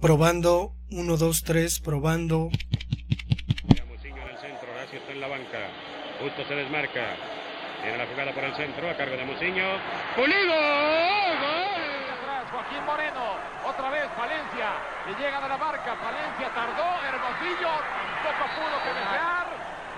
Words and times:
Probando, 0.00 0.72
1, 0.90 1.16
2, 1.16 1.42
3, 1.42 1.80
probando. 1.80 2.50
Muciño 3.88 4.22
en 4.22 4.28
el 4.28 4.38
centro, 4.38 4.70
Horacio 4.70 4.98
está 4.98 5.12
en 5.12 5.20
la 5.20 5.28
banca. 5.28 5.58
Justo 6.20 6.44
se 6.46 6.54
desmarca. 6.54 7.16
Tiene 7.82 7.98
la 7.98 8.06
jugada 8.06 8.32
por 8.32 8.44
el 8.44 8.54
centro, 8.56 8.90
a 8.90 8.96
cargo 8.96 9.16
de 9.16 9.24
Muciño. 9.24 9.64
¡Pulido! 10.14 10.52
¡Gol! 10.52 12.12
Atrás, 12.12 12.44
Joaquín 12.50 12.84
Moreno. 12.84 13.40
Otra 13.64 13.90
vez 13.90 14.04
Valencia. 14.16 14.68
Le 15.06 15.14
llega 15.16 15.40
de 15.40 15.48
la 15.48 15.56
marca. 15.56 15.94
Valencia 15.94 16.52
tardó. 16.54 16.88
Hermosillo 17.00 17.72
poco 18.20 18.44
pudo 18.52 18.76
que 18.84 18.92
desear. 19.00 19.46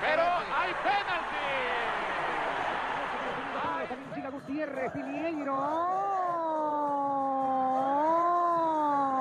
Pero 0.00 0.22
hay 0.22 0.72
penalti. 0.84 1.28
Gutiérrez, 4.30 4.92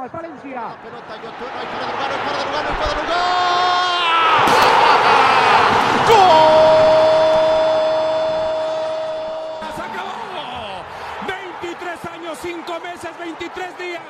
Piñeiro. 0.08 0.12
Valencia. 0.12 0.62
La 0.62 0.76
pelota, 0.82 1.16
Yotun, 1.18 1.48
no 1.48 1.60
hay 1.60 1.68
fuera 1.68 1.86
de 1.86 1.92
lugar, 1.92 2.08
no 2.08 2.16
hay 2.16 2.22
fuera 2.24 2.38
de 2.38 2.46
lugar, 2.46 2.64
no 2.64 2.70
hay 2.70 2.76
fuera 2.76 2.94
de. 2.96 3.08
¡Gol! 6.08 6.56
¡Se 9.76 9.82
acabó! 9.82 10.16
23 11.28 12.06
años, 12.06 12.27
5 12.42 12.80
meses, 12.80 13.12
23 13.20 13.78
días. 13.78 14.02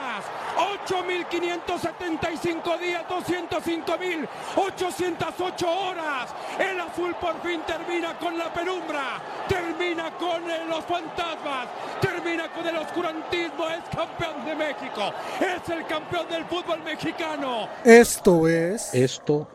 8.575 0.87 2.79
días, 2.79 3.03
205.808 3.07 5.67
horas. 5.67 6.33
El 6.59 6.79
azul 6.79 7.13
por 7.21 7.39
fin 7.41 7.61
termina 7.67 8.17
con 8.17 8.35
la 8.37 8.51
penumbra, 8.53 9.21
termina 9.47 10.09
con 10.17 10.49
eh, 10.49 10.65
los 10.67 10.83
fantasmas, 10.85 11.67
termina 12.01 12.51
con 12.51 12.67
el 12.67 12.77
oscurantismo. 12.77 13.69
Es 13.69 13.83
campeón 13.95 14.43
de 14.45 14.55
México, 14.55 15.13
es 15.39 15.69
el 15.69 15.85
campeón 15.85 16.27
del 16.29 16.45
fútbol 16.45 16.81
mexicano. 16.83 17.69
Esto 17.83 18.47
es. 18.47 18.91
Esto 18.93 19.47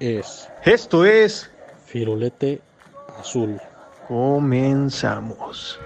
es 0.00 0.48
Esto 0.64 1.04
es. 1.04 1.50
Firulete 1.86 2.60
Azul. 3.18 3.60
Comenzamos. 4.08 5.78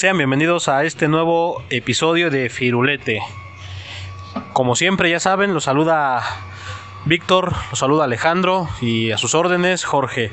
Sean 0.00 0.16
bienvenidos 0.16 0.68
a 0.68 0.82
este 0.84 1.08
nuevo 1.08 1.62
episodio 1.68 2.30
de 2.30 2.48
Firulete. 2.48 3.20
Como 4.54 4.74
siempre, 4.74 5.10
ya 5.10 5.20
saben, 5.20 5.52
los 5.52 5.64
saluda 5.64 6.22
Víctor, 7.04 7.52
los 7.68 7.80
saluda 7.80 8.04
Alejandro 8.04 8.66
y 8.80 9.10
a 9.10 9.18
sus 9.18 9.34
órdenes 9.34 9.84
Jorge. 9.84 10.32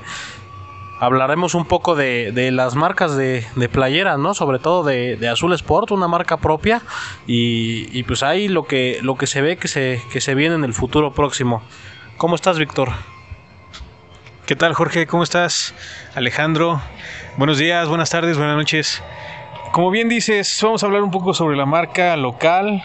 Hablaremos 1.01 1.53
un 1.53 1.65
poco 1.65 1.97
de, 1.97 2.31
las 2.53 2.75
marcas 2.75 3.17
de, 3.17 3.45
de 3.57 3.67
playeras, 3.67 4.17
¿no? 4.17 4.33
Sobre 4.33 4.59
todo 4.59 4.85
de, 4.85 5.17
de, 5.17 5.27
Azul 5.27 5.51
Sport, 5.51 5.91
una 5.91 6.07
marca 6.07 6.37
propia. 6.37 6.81
Y, 7.27 7.89
y, 7.91 8.03
pues 8.03 8.23
ahí 8.23 8.47
lo 8.47 8.67
que, 8.67 8.99
lo 9.01 9.17
que 9.17 9.27
se 9.27 9.41
ve 9.41 9.57
que 9.57 9.67
se, 9.67 10.01
que 10.13 10.21
se 10.21 10.33
viene 10.33 10.55
en 10.55 10.63
el 10.63 10.73
futuro 10.73 11.11
próximo. 11.11 11.61
¿Cómo 12.15 12.35
estás, 12.35 12.57
Víctor? 12.57 12.93
¿Qué 14.45 14.55
tal, 14.55 14.73
Jorge? 14.73 15.07
¿Cómo 15.07 15.23
estás? 15.23 15.75
Alejandro. 16.15 16.81
Buenos 17.35 17.57
días, 17.57 17.89
buenas 17.89 18.09
tardes, 18.09 18.37
buenas 18.37 18.55
noches. 18.55 19.03
Como 19.71 19.91
bien 19.91 20.09
dices, 20.09 20.59
vamos 20.63 20.81
a 20.83 20.85
hablar 20.85 21.03
un 21.03 21.11
poco 21.11 21.33
sobre 21.33 21.57
la 21.57 21.65
marca 21.65 22.15
local, 22.17 22.83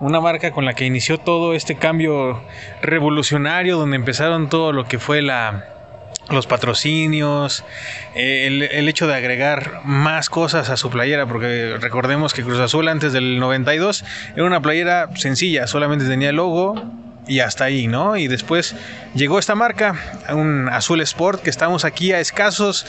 una 0.00 0.20
marca 0.20 0.52
con 0.52 0.64
la 0.64 0.74
que 0.74 0.84
inició 0.84 1.18
todo 1.18 1.54
este 1.54 1.76
cambio 1.76 2.42
revolucionario, 2.82 3.78
donde 3.78 3.96
empezaron 3.96 4.48
todo 4.48 4.72
lo 4.72 4.84
que 4.84 4.98
fue 4.98 5.22
la, 5.22 5.64
los 6.30 6.46
patrocinios, 6.46 7.64
el, 8.14 8.62
el, 8.62 8.88
hecho 8.88 9.06
de 9.06 9.14
agregar 9.14 9.80
más 9.84 10.30
cosas 10.30 10.70
a 10.70 10.76
su 10.76 10.90
playera, 10.90 11.26
porque 11.26 11.76
recordemos 11.80 12.34
que 12.34 12.42
Cruz 12.42 12.60
Azul 12.60 12.88
antes 12.88 13.12
del 13.12 13.38
92 13.38 14.04
era 14.34 14.44
una 14.44 14.60
playera 14.60 15.08
sencilla, 15.16 15.66
solamente 15.66 16.04
tenía 16.06 16.30
el 16.30 16.36
logo 16.36 16.74
y 17.26 17.40
hasta 17.40 17.64
ahí, 17.64 17.86
¿no? 17.86 18.16
Y 18.16 18.28
después 18.28 18.74
llegó 19.14 19.38
esta 19.38 19.54
marca, 19.54 19.94
un 20.30 20.68
Azul 20.68 21.00
Sport, 21.00 21.42
que 21.42 21.50
estamos 21.50 21.84
aquí 21.84 22.12
a 22.12 22.20
escasos 22.20 22.86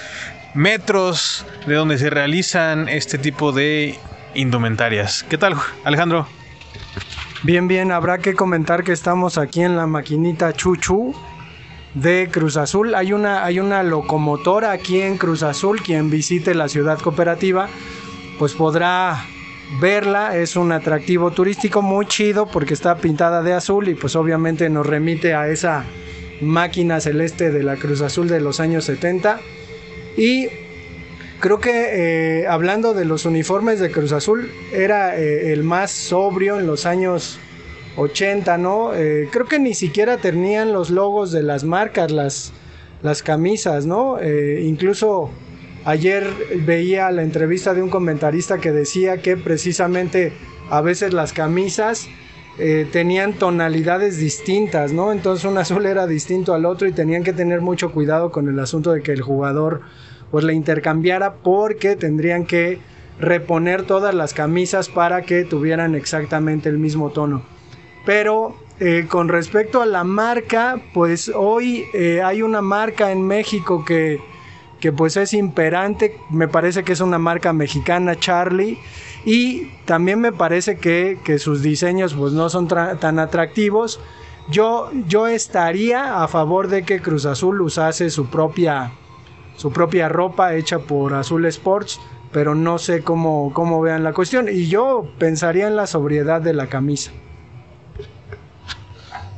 metros 0.53 1.45
de 1.67 1.75
donde 1.75 1.97
se 1.97 2.09
realizan 2.09 2.89
este 2.89 3.17
tipo 3.17 3.51
de 3.51 3.97
indumentarias. 4.35 5.23
¿Qué 5.29 5.37
tal, 5.37 5.55
Alejandro? 5.83 6.27
Bien, 7.43 7.67
bien, 7.67 7.91
habrá 7.91 8.17
que 8.17 8.33
comentar 8.33 8.83
que 8.83 8.91
estamos 8.91 9.37
aquí 9.37 9.61
en 9.61 9.77
la 9.77 9.87
maquinita 9.87 10.53
Chuchu 10.53 11.15
de 11.93 12.29
Cruz 12.31 12.57
Azul. 12.57 12.95
Hay 12.95 13.13
una, 13.13 13.45
hay 13.45 13.59
una 13.59 13.83
locomotora 13.83 14.71
aquí 14.71 15.01
en 15.01 15.17
Cruz 15.17 15.43
Azul. 15.43 15.81
Quien 15.81 16.09
visite 16.09 16.53
la 16.53 16.67
ciudad 16.67 16.99
cooperativa, 16.99 17.67
pues 18.37 18.53
podrá 18.53 19.25
verla. 19.79 20.35
Es 20.35 20.55
un 20.55 20.71
atractivo 20.71 21.31
turístico 21.31 21.81
muy 21.81 22.07
chido 22.07 22.47
porque 22.47 22.73
está 22.73 22.97
pintada 22.97 23.41
de 23.41 23.53
azul 23.53 23.87
y 23.87 23.95
pues 23.95 24.15
obviamente 24.15 24.69
nos 24.69 24.85
remite 24.85 25.33
a 25.33 25.47
esa 25.47 25.85
máquina 26.41 26.99
celeste 26.99 27.51
de 27.51 27.63
la 27.63 27.75
Cruz 27.75 28.01
Azul 28.01 28.27
de 28.27 28.41
los 28.41 28.59
años 28.59 28.85
70. 28.85 29.39
Y 30.17 30.47
creo 31.39 31.59
que 31.59 32.41
eh, 32.41 32.47
hablando 32.47 32.93
de 32.93 33.05
los 33.05 33.25
uniformes 33.25 33.79
de 33.79 33.91
Cruz 33.91 34.11
Azul, 34.11 34.51
era 34.73 35.17
eh, 35.17 35.53
el 35.53 35.63
más 35.63 35.91
sobrio 35.91 36.59
en 36.59 36.67
los 36.67 36.85
años 36.85 37.39
80, 37.97 38.57
¿no? 38.57 38.93
Eh, 38.93 39.29
creo 39.31 39.45
que 39.45 39.59
ni 39.59 39.73
siquiera 39.73 40.17
tenían 40.17 40.73
los 40.73 40.89
logos 40.89 41.31
de 41.31 41.43
las 41.43 41.63
marcas, 41.63 42.11
las, 42.11 42.53
las 43.01 43.23
camisas, 43.23 43.85
¿no? 43.85 44.17
incluso 44.21 45.29
ayer 45.85 46.27
veía 46.65 47.09
la 47.11 47.23
entrevista 47.23 47.73
de 47.73 47.81
un 47.81 47.89
comentarista 47.89 48.59
que 48.59 48.71
decía 48.71 49.21
que 49.21 49.37
precisamente 49.37 50.33
a 50.69 50.81
veces 50.81 51.13
las 51.13 51.31
camisas 51.31 52.07
tenían 52.91 53.33
tonalidades 53.33 54.17
distintas, 54.17 54.91
¿no? 54.91 55.13
Entonces 55.13 55.45
un 55.45 55.57
azul 55.57 55.85
era 55.85 56.07
distinto 56.07 56.53
al 56.53 56.65
otro 56.65 56.89
y 56.89 56.91
tenían 56.91 57.23
que 57.23 57.31
tener 57.31 57.61
mucho 57.61 57.93
cuidado 57.93 58.31
con 58.31 58.49
el 58.49 58.59
asunto 58.59 58.91
de 58.91 59.01
que 59.01 59.13
el 59.13 59.21
jugador 59.21 59.81
pues 60.31 60.43
la 60.43 60.53
intercambiara 60.53 61.35
porque 61.35 61.95
tendrían 61.95 62.45
que 62.45 62.79
reponer 63.19 63.83
todas 63.83 64.13
las 64.13 64.33
camisas 64.33 64.89
para 64.89 65.23
que 65.23 65.43
tuvieran 65.43 65.95
exactamente 65.95 66.69
el 66.69 66.77
mismo 66.77 67.09
tono. 67.09 67.43
Pero 68.05 68.55
eh, 68.79 69.05
con 69.09 69.27
respecto 69.27 69.81
a 69.81 69.85
la 69.85 70.03
marca, 70.03 70.81
pues 70.93 71.29
hoy 71.35 71.85
eh, 71.93 72.21
hay 72.23 72.41
una 72.41 72.61
marca 72.61 73.11
en 73.11 73.21
México 73.21 73.83
que, 73.83 74.21
que 74.79 74.91
pues 74.91 75.17
es 75.17 75.33
imperante, 75.33 76.17
me 76.29 76.47
parece 76.47 76.83
que 76.83 76.93
es 76.93 77.01
una 77.01 77.17
marca 77.17 77.53
mexicana, 77.53 78.15
Charlie, 78.15 78.79
y 79.25 79.67
también 79.85 80.19
me 80.19 80.31
parece 80.31 80.77
que, 80.77 81.19
que 81.23 81.39
sus 81.39 81.61
diseños 81.61 82.13
pues 82.13 82.33
no 82.33 82.49
son 82.49 82.67
tan 82.67 83.19
atractivos. 83.19 83.99
Yo, 84.49 84.89
yo 85.07 85.27
estaría 85.27 86.23
a 86.23 86.27
favor 86.27 86.69
de 86.69 86.83
que 86.83 87.01
Cruz 87.01 87.25
Azul 87.25 87.61
usase 87.61 88.09
su 88.09 88.29
propia 88.29 88.91
su 89.59 89.73
propia 89.73 90.07
ropa 90.07 90.55
hecha 90.55 90.79
por 90.79 91.13
Azul 91.13 91.45
Sports, 91.47 91.99
pero 92.31 92.55
no 92.55 92.77
sé 92.77 93.03
cómo, 93.03 93.51
cómo 93.53 93.81
vean 93.81 94.05
la 94.05 94.13
cuestión. 94.13 94.47
Y 94.47 94.67
yo 94.67 95.09
pensaría 95.17 95.67
en 95.67 95.75
la 95.75 95.85
sobriedad 95.85 96.41
de 96.41 96.53
la 96.53 96.67
camisa. 96.67 97.11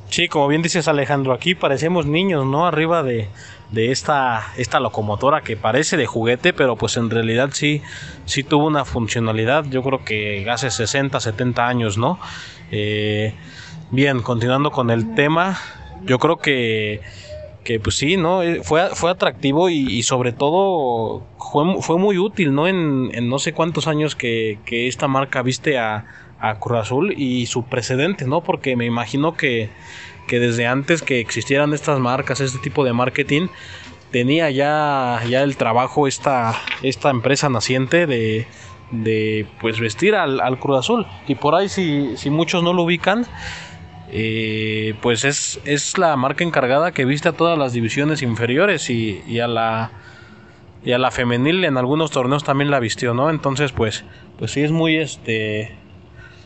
Sí, 0.09 0.28
como 0.28 0.47
bien 0.47 0.62
dices 0.62 0.88
Alejandro, 0.88 1.34
aquí 1.34 1.56
parecemos 1.56 2.06
niños, 2.06 2.46
¿no? 2.46 2.68
Arriba 2.68 3.01
de, 3.01 3.30
de 3.72 3.92
esta, 3.92 4.52
esta 4.58 4.80
locomotora 4.80 5.42
que 5.42 5.58
parece 5.58 5.98
de 5.98 6.06
juguete, 6.06 6.54
pero 6.54 6.76
pues 6.76 6.98
en 6.98 7.09
realidad 7.09 7.50
sí, 7.54 7.82
sí 8.26 8.44
tuvo 8.44 8.68
una 8.68 8.86
funcionalidad, 8.86 9.66
yo 9.66 9.82
creo 9.82 10.04
que 10.04 10.50
hace 10.50 10.70
60, 10.70 11.20
70 11.20 11.68
años, 11.68 11.98
¿no? 11.98 12.20
Eh, 12.72 13.34
bien, 13.92 14.22
continuando 14.22 14.72
con 14.72 14.90
el 14.90 15.16
tema, 15.16 15.60
yo 16.06 16.19
creo 16.19 16.38
que 16.38 17.01
que 17.63 17.80
pues 17.80 17.95
sí, 17.95 18.18
¿no? 18.18 18.42
Fue, 18.63 18.90
fue 18.95 19.12
atractivo 19.12 19.69
y, 19.69 19.86
y 19.88 20.04
sobre 20.04 20.31
todo 20.31 21.24
fue, 21.38 21.81
fue, 21.81 21.98
muy 21.98 22.18
útil, 22.18 22.54
¿no? 22.54 22.68
En, 22.68 23.12
en, 23.13 23.30
no 23.30 23.40
sé 23.40 23.54
cuántos 23.54 23.88
años 23.88 24.16
que, 24.16 24.60
que 24.66 24.88
esta 24.88 25.07
marca 25.07 25.42
viste 25.42 25.78
a, 25.78 26.06
a, 26.40 26.60
Cruz 26.60 26.80
Azul 26.80 27.13
y 27.16 27.45
su 27.45 27.63
precedente, 27.66 28.25
¿no? 28.25 28.42
Porque 28.42 28.75
me 28.75 28.86
imagino 28.86 29.36
que, 29.36 29.69
que 30.27 30.39
desde 30.39 30.68
antes 30.68 31.01
que 31.01 31.19
existieran 31.19 31.73
estas 31.73 32.00
marcas, 32.00 32.39
este 32.39 32.59
tipo 32.59 32.83
de 32.83 32.94
marketing, 32.94 33.47
tenía 34.12 34.50
ya, 34.51 35.21
ya 35.27 35.41
el 35.41 35.57
trabajo 35.57 36.07
esta, 36.07 36.56
esta 36.83 37.09
empresa 37.09 37.50
naciente 37.50 38.06
de, 38.06 38.45
de 38.91 39.47
pues 39.59 39.79
vestir 39.79 40.15
al, 40.15 40.39
al 40.39 40.59
Cruz 40.59 40.79
Azul. 40.79 41.07
Y 41.27 41.35
por 41.35 41.56
ahí 41.56 41.69
si, 41.69 42.15
si 42.18 42.29
muchos 42.29 42.63
no 42.63 42.73
lo 42.73 42.83
ubican, 42.83 43.25
eh, 44.12 44.94
pues 45.01 45.23
es, 45.23 45.59
es, 45.63 45.97
la 45.97 46.15
marca 46.18 46.44
encargada 46.44 46.91
que 46.91 47.06
viste 47.06 47.29
a 47.29 47.31
todas 47.31 47.57
las 47.57 47.73
divisiones 47.73 48.21
inferiores 48.21 48.89
y, 48.89 49.23
y, 49.25 49.39
a 49.39 49.47
la 49.47 49.91
y 50.83 50.91
a 50.91 50.97
la 50.97 51.12
femenil 51.12 51.63
en 51.63 51.77
algunos 51.77 52.12
torneos 52.12 52.44
también 52.44 52.71
la 52.71 52.79
vistió, 52.79 53.13
¿no? 53.13 53.29
Entonces, 53.29 53.71
pues, 53.71 54.03
pues 54.38 54.51
sí 54.51 54.62
es 54.62 54.71
muy 54.71 54.97
este 54.97 55.77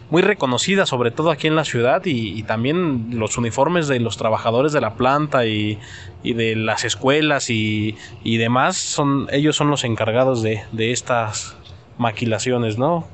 muy 0.10 0.22
reconocida, 0.22 0.86
sobre 0.86 1.12
todo 1.12 1.32
aquí 1.32 1.48
en 1.48 1.56
la 1.56 1.66
ciudad, 1.66 2.02
y, 2.06 2.44
también 2.44 3.20
los 3.20 3.38
uniformes 3.38 3.88
de 3.88 4.00
los 4.00 4.18
trabajadores 4.18 4.72
de 4.72 4.82
la 4.82 4.96
planta 4.96 5.46
y, 5.46 5.80
de 6.24 6.56
las 6.56 6.84
escuelas 6.84 7.50
y, 7.50 7.96
demás, 8.24 8.78
son, 8.78 9.28
ellos 9.32 9.56
son 9.56 9.70
los 9.70 9.84
encargados 9.84 10.44
de, 10.44 10.64
estas 10.78 11.56
maquilaciones, 11.98 12.78
¿no? 12.78 13.08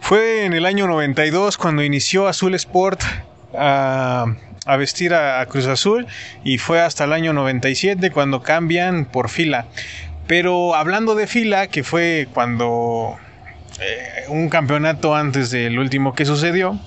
Fue 0.00 0.44
en 0.44 0.52
el 0.52 0.66
año 0.66 0.86
92 0.86 1.56
cuando 1.58 1.82
inició 1.82 2.28
Azul 2.28 2.54
Sport 2.54 3.00
a, 3.54 4.26
vestir 4.78 5.14
a 5.14 5.44
Cruz 5.46 5.66
Azul 5.66 6.06
y 6.44 6.58
fue 6.58 6.80
hasta 6.80 7.04
el 7.04 7.12
año 7.12 7.32
97 7.32 8.10
cuando 8.10 8.42
cambian 8.42 9.06
por 9.06 9.28
fila. 9.28 9.66
Pero 10.26 10.74
hablando 10.74 11.14
de 11.14 11.26
fila, 11.26 11.68
que 11.68 11.82
fue 11.82 12.28
cuando 12.34 13.16
eh, 13.80 14.24
un 14.28 14.48
campeonato 14.48 15.14
antes 15.14 15.50
del 15.50 15.78
último 15.78 16.14
que 16.14 16.24
sucedió, 16.24 16.78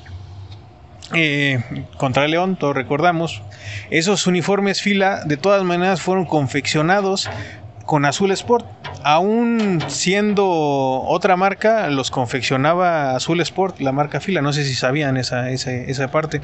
eh, 1.14 1.86
contra 1.98 2.28
León, 2.28 2.56
todos 2.56 2.76
recordamos, 2.76 3.42
esos 3.90 4.28
uniformes 4.28 4.82
fila 4.82 5.24
de 5.26 5.38
todas 5.38 5.64
maneras 5.64 6.02
fueron 6.02 6.26
confeccionados 6.26 7.30
con 7.86 8.06
Azul 8.06 8.32
Sport. 8.32 8.68
Aún 9.04 9.84
siendo 9.88 10.48
otra 10.48 11.36
marca, 11.36 11.90
los 11.90 12.12
confeccionaba 12.12 13.16
Azul 13.16 13.42
Sport, 13.42 13.80
la 13.80 13.92
marca 13.92 14.20
fila. 14.20 14.44
No 14.44 14.54
sé 14.54 14.64
si 14.64 14.76
sabían 14.76 15.18
esa, 15.18 15.50
esa, 15.50 15.72
esa 15.72 16.12
parte. 16.12 16.42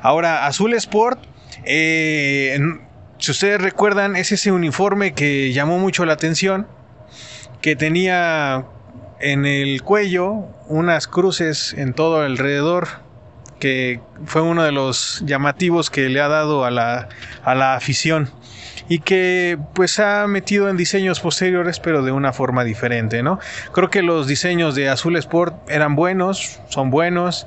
Ahora, 0.00 0.46
Azul 0.46 0.74
Sport, 0.74 1.24
eh, 1.64 2.60
si 3.18 3.30
ustedes 3.32 3.60
recuerdan, 3.60 4.14
es 4.14 4.30
ese 4.30 4.52
uniforme 4.52 5.14
que 5.14 5.52
llamó 5.52 5.80
mucho 5.80 6.04
la 6.04 6.12
atención, 6.12 6.68
que 7.60 7.74
tenía 7.74 8.66
en 9.20 9.46
el 9.46 9.82
cuello 9.82 10.46
unas 10.68 11.06
cruces 11.06 11.74
en 11.74 11.94
todo 11.94 12.20
alrededor, 12.20 12.88
que 13.58 14.00
fue 14.26 14.42
uno 14.42 14.62
de 14.62 14.72
los 14.72 15.22
llamativos 15.24 15.90
que 15.90 16.08
le 16.08 16.20
ha 16.20 16.28
dado 16.28 16.64
a 16.64 16.70
la, 16.70 17.08
a 17.42 17.54
la 17.54 17.74
afición 17.74 18.30
y 18.88 19.00
que 19.00 19.58
pues 19.74 19.98
ha 19.98 20.26
metido 20.26 20.68
en 20.68 20.76
diseños 20.76 21.20
posteriores 21.20 21.80
pero 21.80 22.02
de 22.02 22.12
una 22.12 22.32
forma 22.32 22.64
diferente, 22.64 23.22
¿no? 23.22 23.38
Creo 23.72 23.90
que 23.90 24.02
los 24.02 24.26
diseños 24.26 24.74
de 24.74 24.88
Azul 24.88 25.16
Sport 25.16 25.70
eran 25.70 25.96
buenos, 25.96 26.60
son 26.68 26.90
buenos. 26.90 27.46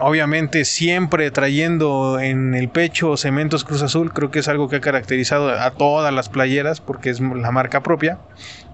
Obviamente 0.00 0.64
siempre 0.64 1.30
trayendo 1.30 2.18
en 2.18 2.54
el 2.54 2.68
pecho 2.68 3.16
Cementos 3.16 3.62
Cruz 3.62 3.80
Azul, 3.82 4.12
creo 4.12 4.30
que 4.30 4.40
es 4.40 4.48
algo 4.48 4.68
que 4.68 4.76
ha 4.76 4.80
caracterizado 4.80 5.50
a 5.50 5.70
todas 5.70 6.12
las 6.12 6.28
playeras 6.28 6.80
porque 6.80 7.10
es 7.10 7.20
la 7.20 7.52
marca 7.52 7.82
propia. 7.82 8.18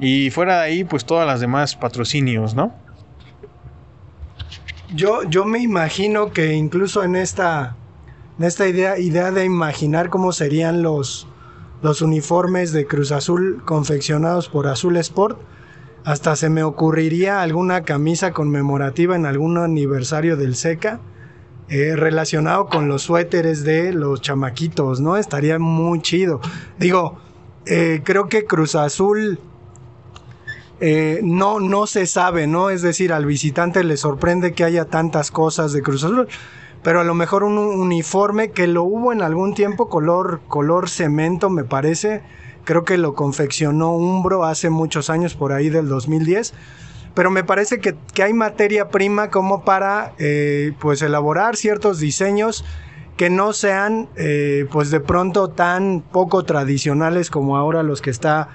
Y 0.01 0.31
fuera 0.31 0.57
de 0.57 0.63
ahí, 0.63 0.85
pues 0.85 1.05
todas 1.05 1.27
las 1.27 1.41
demás 1.41 1.77
patrocinios, 1.77 2.55
¿no? 2.55 2.73
Yo, 4.95 5.23
yo 5.25 5.45
me 5.45 5.59
imagino 5.59 6.33
que 6.33 6.55
incluso 6.55 7.05
en 7.05 7.15
esta, 7.17 7.77
en 8.39 8.45
esta 8.47 8.67
idea, 8.67 8.99
idea 8.99 9.31
de 9.31 9.45
imaginar 9.45 10.09
cómo 10.09 10.33
serían 10.33 10.83
los, 10.83 11.29
los 11.83 12.01
uniformes 12.01 12.73
de 12.73 12.87
Cruz 12.87 13.13
Azul 13.13 13.63
confeccionados 13.67 14.49
por 14.49 14.67
Azul 14.67 14.97
Sport, 14.97 15.39
hasta 16.03 16.35
se 16.35 16.49
me 16.49 16.63
ocurriría 16.63 17.43
alguna 17.43 17.83
camisa 17.83 18.33
conmemorativa 18.33 19.15
en 19.17 19.27
algún 19.27 19.59
aniversario 19.59 20.39
del 20.39 20.57
SECA 20.57 20.99
eh, 21.71 21.95
relacionado 21.95 22.67
con 22.67 22.89
los 22.89 23.03
suéteres 23.03 23.63
de 23.63 23.93
los 23.93 24.21
chamaquitos, 24.21 25.01
¿no? 25.01 25.17
Estaría 25.17 25.61
muy 25.61 26.03
chido. 26.03 26.41
Digo, 26.81 27.19
eh, 27.65 28.01
creo 28.03 28.29
que 28.29 28.45
Cruz 28.45 28.75
Azul 28.75 29.39
eh, 30.81 31.21
no, 31.23 31.61
no 31.61 31.87
se 31.87 32.07
sabe, 32.07 32.49
¿no? 32.49 32.71
Es 32.71 32.83
decir, 32.83 33.13
al 33.13 33.25
visitante 33.25 33.85
le 33.85 33.97
sorprende 33.97 34.53
que 34.53 34.65
haya 34.65 34.87
tantas 34.87 35.31
cosas 35.31 35.73
de 35.73 35.81
Cruz 35.81 36.03
Azul. 36.03 36.27
Pero 36.83 37.01
a 37.01 37.05
lo 37.05 37.15
mejor 37.15 37.45
un 37.45 37.57
uniforme 37.57 38.51
que 38.51 38.67
lo 38.67 38.83
hubo 38.83 39.13
en 39.13 39.23
algún 39.23 39.55
tiempo, 39.55 39.89
color, 39.89 40.41
color 40.49 40.89
cemento, 40.89 41.51
me 41.51 41.63
parece. 41.63 42.23
Creo 42.65 42.85
que 42.85 42.99
lo 42.99 43.15
confeccionó 43.15 43.93
Umbro 43.93 44.45
hace 44.45 44.71
muchos 44.71 45.09
años, 45.09 45.35
por 45.35 45.53
ahí 45.53 45.69
del 45.69 45.87
2010. 45.87 46.53
Pero 47.15 47.31
me 47.31 47.45
parece 47.45 47.81
que, 47.81 47.97
hay 48.23 48.33
materia 48.33 48.89
prima 48.89 49.31
como 49.31 49.65
para 49.65 50.13
eh, 50.19 50.73
pues 50.81 51.03
elaborar 51.03 51.57
ciertos 51.57 51.99
diseños 51.99 52.65
que 53.17 53.29
no 53.29 53.53
sean 53.53 54.09
eh, 54.17 54.67
pues 54.71 54.91
de 54.91 55.01
pronto 55.01 55.49
tan 55.49 56.01
poco 56.01 56.45
tradicionales 56.45 57.29
como 57.29 57.57
ahora 57.57 57.83
los 57.83 58.01
que 58.01 58.11
está 58.11 58.49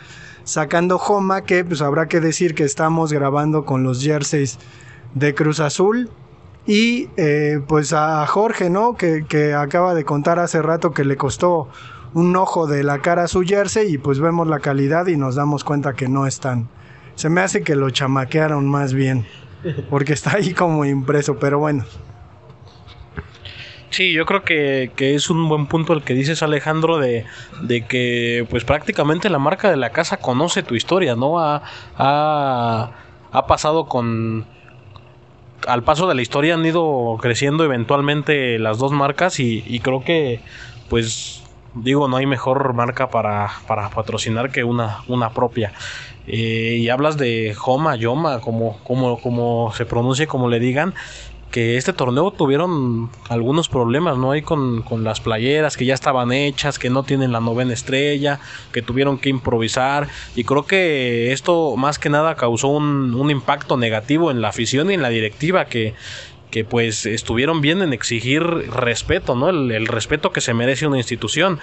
sacando 0.44 0.98
Homa, 0.98 1.42
que 1.42 1.66
pues 1.66 1.82
habrá 1.82 2.08
que 2.08 2.22
decir 2.22 2.56
que 2.56 2.64
estamos 2.64 3.12
grabando 3.12 3.66
con 3.66 3.84
los 3.84 4.02
jerseys 4.02 4.58
de 5.14 5.36
Cruz 5.36 5.60
Azul. 5.60 6.10
Y 6.68 7.10
eh, 7.16 7.60
pues 7.68 7.94
a 7.94 8.26
Jorge, 8.26 8.72
¿no? 8.72 8.96
Que, 8.96 9.26
que, 9.28 9.54
acaba 9.54 9.94
de 9.94 10.04
contar 10.04 10.40
hace 10.40 10.64
rato 10.64 10.94
que 10.94 11.06
le 11.06 11.16
costó 11.16 11.68
un 12.16 12.36
ojo 12.36 12.66
de 12.66 12.84
la 12.84 13.00
cara 13.04 13.26
a 13.26 13.28
su 13.28 13.44
jersey 13.44 13.94
y 13.94 13.98
pues 14.00 14.20
vemos 14.20 14.48
la 14.48 14.60
calidad 14.60 15.06
y 15.06 15.16
nos 15.16 15.36
damos 15.36 15.64
cuenta 15.64 15.94
que 15.94 16.08
no 16.08 16.26
es 16.26 16.40
tan... 16.40 16.70
Se 17.16 17.30
me 17.30 17.42
hace 17.42 17.64
que 17.64 17.76
lo 17.76 17.90
chamaquearon 17.90 18.68
más 18.68 18.94
bien, 18.94 19.26
porque 19.90 20.14
está 20.14 20.36
ahí 20.38 20.54
como 20.54 20.86
impreso, 20.86 21.38
pero 21.40 21.60
bueno. 21.60 21.86
Sí, 23.90 24.12
yo 24.12 24.26
creo 24.26 24.44
que, 24.44 24.92
que, 24.98 25.16
es 25.16 25.30
un 25.30 25.48
buen 25.48 25.68
punto 25.68 25.94
el 25.94 26.04
que 26.04 26.14
dices 26.14 26.44
Alejandro 26.44 26.98
de, 26.98 27.26
de, 27.62 27.86
que 27.86 28.46
pues 28.50 28.66
prácticamente 28.66 29.30
la 29.30 29.40
marca 29.40 29.70
de 29.70 29.78
la 29.78 29.92
casa 29.92 30.18
conoce 30.18 30.64
tu 30.64 30.76
historia, 30.76 31.16
¿no? 31.16 31.40
Ha, 31.40 31.64
ha, 31.98 32.92
ha 33.32 33.48
pasado 33.48 33.86
con... 33.86 34.46
Al 35.66 35.84
paso 35.84 36.10
de 36.10 36.16
la 36.16 36.22
historia 36.22 36.56
han 36.56 36.66
ido 36.66 37.18
creciendo 37.22 37.64
eventualmente 37.64 38.60
las 38.60 38.80
dos 38.80 38.92
marcas 38.92 39.40
y, 39.40 39.64
y 39.66 39.80
creo 39.80 40.04
que 40.04 40.42
pues 40.90 41.42
digo 41.74 42.08
no 42.08 42.18
hay 42.18 42.26
mejor 42.26 42.74
marca 42.74 43.10
para, 43.10 43.50
para 43.66 43.90
patrocinar 43.90 44.52
que 44.52 44.64
una, 44.64 45.04
una 45.08 45.30
propia. 45.30 45.72
Eh, 46.28 46.78
y 46.80 46.90
hablas 46.90 47.18
de 47.18 47.56
Homa, 47.64 47.96
Yoma, 47.96 48.42
como, 48.42 48.78
como, 48.84 49.20
como 49.22 49.72
se 49.76 49.86
pronuncie, 49.86 50.28
como 50.28 50.50
le 50.50 50.60
digan, 50.60 50.94
que 51.52 51.78
este 51.78 51.94
torneo 51.94 52.32
tuvieron 52.32 53.10
algunos 53.30 53.70
problemas, 53.70 54.18
¿no? 54.18 54.32
Hay 54.32 54.42
con, 54.42 54.82
con, 54.82 55.04
las 55.06 55.22
playeras 55.22 55.78
que 55.78 55.86
ya 55.86 55.94
estaban 55.94 56.34
hechas, 56.34 56.80
que 56.80 56.90
no 56.90 57.04
tienen 57.04 57.32
la 57.32 57.40
novena 57.40 57.72
estrella, 57.72 58.40
que 58.74 58.82
tuvieron 58.82 59.18
que 59.18 59.30
improvisar. 59.30 60.10
Y 60.36 60.44
creo 60.44 60.66
que 60.66 61.32
esto 61.32 61.78
más 61.78 61.98
que 61.98 62.10
nada 62.10 62.36
causó 62.36 62.68
un, 62.68 63.16
un 63.16 63.32
impacto 63.32 63.78
negativo 63.78 64.32
en 64.32 64.42
la 64.42 64.50
afición 64.50 64.92
y 64.92 64.96
en 64.96 65.02
la 65.02 65.10
directiva, 65.10 65.66
que, 65.66 65.94
que 66.52 66.66
pues 66.66 67.06
estuvieron 67.06 67.62
bien 67.62 67.82
en 67.82 67.94
exigir 67.94 68.44
respeto, 68.44 69.36
¿no? 69.36 69.50
El, 69.50 69.72
el 69.72 69.88
respeto 69.88 70.34
que 70.34 70.42
se 70.42 70.54
merece 70.54 70.88
una 70.88 70.98
institución. 70.98 71.60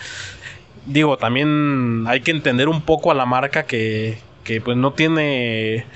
Digo, 0.87 1.19
también 1.19 2.05
hay 2.07 2.23
que 2.23 2.31
entender 2.31 2.69
un 2.69 2.81
poco 2.81 3.11
a 3.11 3.15
la 3.15 3.27
marca 3.27 3.65
que, 3.65 4.19
que 4.45 4.61
pues 4.61 4.77
no 4.77 4.93
tiene 4.93 5.87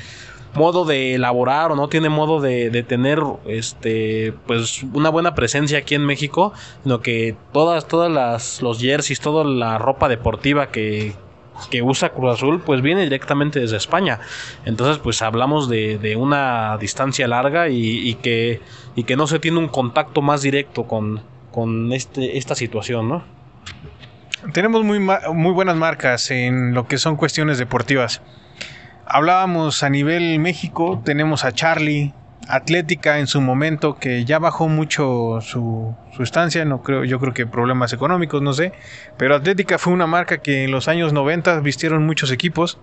modo 0.55 0.85
de 0.85 1.15
elaborar 1.15 1.71
o 1.71 1.77
no 1.77 1.89
tiene 1.89 2.09
modo 2.09 2.41
de, 2.41 2.71
de, 2.71 2.83
tener 2.83 3.23
este 3.47 4.33
pues 4.47 4.83
una 4.83 5.11
buena 5.11 5.35
presencia 5.35 5.79
aquí 5.79 5.95
en 5.95 6.05
México, 6.05 6.53
sino 6.83 7.01
que 7.01 7.37
todas 7.53 7.87
todas 7.87 8.11
las 8.11 8.63
los 8.63 8.81
jerseys, 8.81 9.21
toda 9.21 9.45
la 9.45 9.79
ropa 9.79 10.09
deportiva 10.09 10.69
que, 10.69 11.13
que 11.71 11.83
usa 11.83 12.11
Cruz 12.11 12.35
Azul 12.35 12.61
pues 12.65 12.83
viene 12.83 13.03
directamente 13.03 13.61
desde 13.61 13.77
España. 13.77 14.21
Entonces 14.65 14.99
pues 14.99 15.23
hablamos 15.23 15.69
de, 15.69 15.99
de 15.99 16.17
una 16.17 16.77
distancia 16.79 17.29
larga 17.29 17.69
y, 17.69 18.09
y, 18.09 18.15
que, 18.15 18.61
y 18.95 19.05
que 19.05 19.17
no 19.17 19.27
se 19.27 19.39
tiene 19.39 19.59
un 19.59 19.69
contacto 19.69 20.23
más 20.23 20.43
directo 20.43 20.85
con, 20.85 21.21
con 21.53 21.93
este, 21.93 22.39
esta 22.39 22.55
situación, 22.55 23.09
¿no? 23.09 23.36
Tenemos 24.53 24.85
muy, 24.85 24.99
muy 24.99 25.53
buenas 25.53 25.77
marcas 25.77 26.31
en 26.31 26.75
lo 26.75 26.87
que 26.87 26.99
son 26.99 27.17
cuestiones 27.17 27.57
deportivas. 27.59 28.21
Hablábamos 29.07 29.83
a 29.83 29.89
nivel 29.89 30.39
México, 30.39 31.01
tenemos 31.05 31.45
a 31.45 31.53
Charlie, 31.53 32.13
Atlética 32.49 33.19
en 33.19 33.27
su 33.27 33.41
momento 33.41 33.97
que 33.99 34.25
ya 34.25 34.39
bajó 34.39 34.69
mucho 34.69 35.41
su, 35.41 35.97
su, 36.15 36.23
estancia, 36.23 36.65
no 36.65 36.83
creo, 36.83 37.03
yo 37.05 37.19
creo 37.19 37.35
que 37.35 37.45
problemas 37.45 37.93
económicos, 37.93 38.41
no 38.41 38.53
sé, 38.53 38.73
pero 39.17 39.35
Atlética 39.35 39.79
fue 39.79 39.93
una 39.93 40.07
marca 40.07 40.39
que 40.39 40.65
en 40.65 40.71
los 40.71 40.87
años 40.87 41.13
90 41.13 41.59
vistieron 41.61 42.07
muchos 42.07 42.31
equipos. 42.31 42.79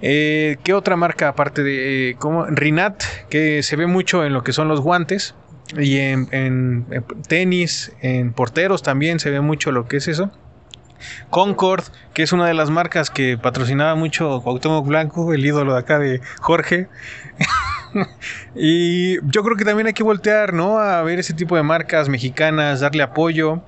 Eh, 0.00 0.56
¿Qué 0.62 0.72
otra 0.72 0.96
marca 0.96 1.28
aparte 1.28 1.62
de 1.62 2.10
eh, 2.10 2.14
como 2.14 2.46
Rinat 2.46 3.02
que 3.28 3.62
se 3.62 3.76
ve 3.76 3.86
mucho 3.86 4.24
en 4.24 4.32
lo 4.32 4.42
que 4.42 4.52
son 4.52 4.68
los 4.68 4.80
guantes 4.80 5.34
y 5.76 5.98
en 5.98 6.86
tenis, 7.26 7.92
en 8.00 8.32
porteros 8.32 8.82
también 8.82 9.18
se 9.18 9.30
ve 9.30 9.42
mucho 9.42 9.70
lo 9.70 9.86
que 9.86 9.98
es 9.98 10.08
eso? 10.08 10.30
Concord, 11.30 11.84
que 12.14 12.22
es 12.22 12.32
una 12.32 12.46
de 12.46 12.54
las 12.54 12.70
marcas 12.70 13.10
que 13.10 13.38
patrocinaba 13.38 13.94
mucho 13.94 14.40
Cuauhtémoc 14.42 14.86
Blanco, 14.86 15.32
el 15.32 15.44
ídolo 15.44 15.74
de 15.74 15.78
acá 15.78 15.98
de 15.98 16.20
Jorge. 16.40 16.88
y 18.54 19.16
yo 19.30 19.42
creo 19.42 19.56
que 19.56 19.64
también 19.64 19.86
hay 19.86 19.92
que 19.92 20.02
voltear, 20.02 20.52
¿no? 20.52 20.78
A 20.78 21.02
ver 21.02 21.18
ese 21.18 21.34
tipo 21.34 21.56
de 21.56 21.62
marcas 21.62 22.08
mexicanas, 22.08 22.80
darle 22.80 23.02
apoyo. 23.02 23.62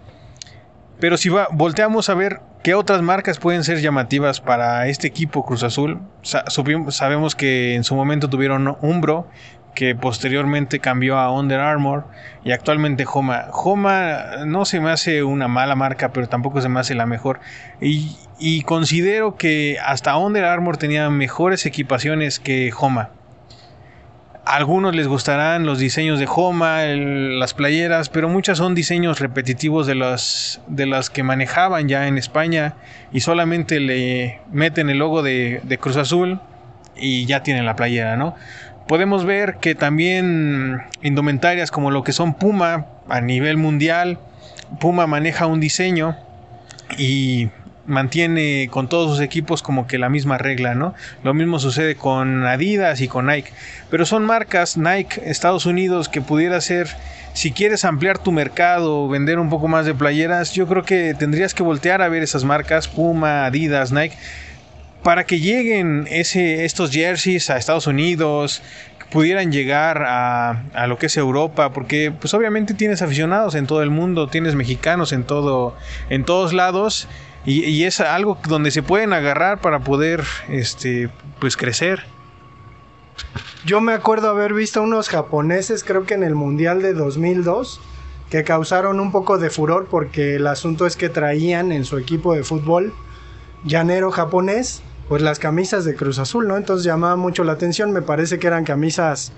Pero 0.98 1.16
si 1.16 1.28
va, 1.28 1.48
volteamos 1.50 2.08
a 2.10 2.14
ver 2.14 2.40
qué 2.62 2.74
otras 2.74 3.00
marcas 3.02 3.38
pueden 3.38 3.64
ser 3.64 3.80
llamativas 3.80 4.40
para 4.40 4.86
este 4.88 5.06
equipo 5.06 5.44
Cruz 5.44 5.62
Azul. 5.62 6.00
Sa 6.22 6.44
sabemos 6.90 7.34
que 7.34 7.74
en 7.74 7.84
su 7.84 7.94
momento 7.94 8.28
tuvieron 8.28 8.76
Umbro, 8.82 9.28
que 9.80 9.94
posteriormente 9.94 10.78
cambió 10.78 11.16
a 11.16 11.32
Under 11.32 11.58
Armour 11.58 12.04
y 12.44 12.52
actualmente 12.52 13.06
Homa. 13.10 13.46
Homa 13.50 14.44
no 14.44 14.66
se 14.66 14.78
me 14.78 14.90
hace 14.90 15.22
una 15.22 15.48
mala 15.48 15.74
marca, 15.74 16.12
pero 16.12 16.28
tampoco 16.28 16.60
se 16.60 16.68
me 16.68 16.80
hace 16.80 16.94
la 16.94 17.06
mejor. 17.06 17.40
Y, 17.80 18.62
considero 18.64 19.36
que 19.36 19.78
hasta 19.82 20.18
Under 20.18 20.44
Armour 20.44 20.76
tenía 20.76 21.08
mejores 21.08 21.64
equipaciones 21.64 22.40
que 22.40 22.70
Homa. 22.78 23.08
A 24.44 24.56
algunos 24.56 24.94
les 24.94 25.08
gustarán 25.08 25.64
los 25.64 25.78
diseños 25.78 26.18
de 26.18 26.28
Homa, 26.28 26.82
las 26.84 27.54
playeras, 27.54 28.10
pero 28.10 28.28
muchas 28.28 28.58
son 28.58 28.74
diseños 28.74 29.18
repetitivos 29.18 29.86
de 29.86 29.94
las, 29.94 30.60
de 30.66 30.94
que 31.10 31.22
manejaban 31.22 31.88
ya 31.88 32.06
en 32.06 32.18
España 32.18 32.74
y 33.12 33.20
solamente 33.20 33.80
le 33.80 34.42
meten 34.52 34.90
el 34.90 34.98
logo 34.98 35.22
de, 35.22 35.62
de 35.64 35.78
Cruz 35.78 35.96
Azul 35.96 36.38
y 36.96 37.24
ya 37.24 37.42
tienen 37.42 37.64
la 37.64 37.76
playera, 37.76 38.18
¿no? 38.18 38.34
Podemos 38.90 39.24
ver 39.24 39.58
que 39.60 39.76
también 39.76 40.82
indumentarias 41.00 41.70
como 41.70 41.92
lo 41.92 42.02
que 42.02 42.10
son 42.10 42.34
Puma 42.34 42.86
a 43.08 43.20
nivel 43.20 43.56
mundial, 43.56 44.18
Puma 44.80 45.06
maneja 45.06 45.46
un 45.46 45.60
diseño 45.60 46.16
y 46.98 47.50
mantiene 47.86 48.66
con 48.68 48.88
todos 48.88 49.12
sus 49.12 49.20
equipos 49.20 49.62
como 49.62 49.86
que 49.86 49.96
la 49.96 50.08
misma 50.08 50.38
regla, 50.38 50.74
¿no? 50.74 50.92
Lo 51.22 51.34
mismo 51.34 51.60
sucede 51.60 51.94
con 51.94 52.44
Adidas 52.44 53.00
y 53.00 53.06
con 53.06 53.26
Nike, 53.26 53.52
pero 53.92 54.04
son 54.04 54.24
marcas 54.24 54.76
Nike 54.76 55.22
Estados 55.24 55.66
Unidos 55.66 56.08
que 56.08 56.20
pudiera 56.20 56.60
ser 56.60 56.88
si 57.32 57.52
quieres 57.52 57.84
ampliar 57.84 58.18
tu 58.18 58.32
mercado, 58.32 59.08
vender 59.08 59.38
un 59.38 59.50
poco 59.50 59.68
más 59.68 59.86
de 59.86 59.94
playeras, 59.94 60.52
yo 60.52 60.66
creo 60.66 60.82
que 60.82 61.14
tendrías 61.14 61.54
que 61.54 61.62
voltear 61.62 62.02
a 62.02 62.08
ver 62.08 62.24
esas 62.24 62.42
marcas 62.42 62.88
Puma, 62.88 63.46
Adidas, 63.46 63.92
Nike 63.92 64.16
para 65.02 65.24
que 65.24 65.40
lleguen 65.40 66.06
ese, 66.10 66.64
estos 66.64 66.90
jerseys 66.90 67.50
a 67.50 67.56
Estados 67.56 67.86
Unidos, 67.86 68.62
que 68.98 69.06
pudieran 69.06 69.50
llegar 69.52 70.02
a, 70.02 70.64
a 70.74 70.86
lo 70.86 70.98
que 70.98 71.06
es 71.06 71.16
Europa, 71.16 71.72
porque 71.72 72.12
pues 72.18 72.34
obviamente 72.34 72.74
tienes 72.74 73.02
aficionados 73.02 73.54
en 73.54 73.66
todo 73.66 73.82
el 73.82 73.90
mundo, 73.90 74.28
tienes 74.28 74.54
mexicanos 74.54 75.12
en 75.12 75.24
todo, 75.24 75.74
en 76.10 76.24
todos 76.24 76.52
lados, 76.52 77.08
y, 77.44 77.64
y 77.64 77.84
es 77.84 78.00
algo 78.00 78.38
donde 78.46 78.70
se 78.70 78.82
pueden 78.82 79.12
agarrar 79.12 79.60
para 79.60 79.80
poder 79.80 80.22
este 80.48 81.08
pues 81.38 81.56
crecer. 81.56 82.04
Yo 83.64 83.80
me 83.80 83.92
acuerdo 83.92 84.30
haber 84.30 84.54
visto 84.54 84.82
unos 84.82 85.08
japoneses, 85.08 85.84
creo 85.84 86.04
que 86.04 86.14
en 86.14 86.22
el 86.22 86.34
Mundial 86.34 86.82
de 86.82 86.94
2002, 86.94 87.80
que 88.30 88.44
causaron 88.44 89.00
un 89.00 89.12
poco 89.12 89.38
de 89.38 89.50
furor 89.50 89.88
porque 89.90 90.36
el 90.36 90.46
asunto 90.46 90.86
es 90.86 90.96
que 90.96 91.08
traían 91.08 91.72
en 91.72 91.84
su 91.84 91.98
equipo 91.98 92.34
de 92.34 92.44
fútbol 92.44 92.94
llanero 93.64 94.10
japonés, 94.10 94.82
pues 95.10 95.22
las 95.22 95.40
camisas 95.40 95.84
de 95.84 95.96
Cruz 95.96 96.20
Azul, 96.20 96.46
¿no? 96.46 96.56
Entonces 96.56 96.84
llamaba 96.84 97.16
mucho 97.16 97.42
la 97.42 97.50
atención, 97.50 97.90
me 97.90 98.00
parece 98.00 98.38
que 98.38 98.46
eran 98.46 98.62
camisas 98.62 99.32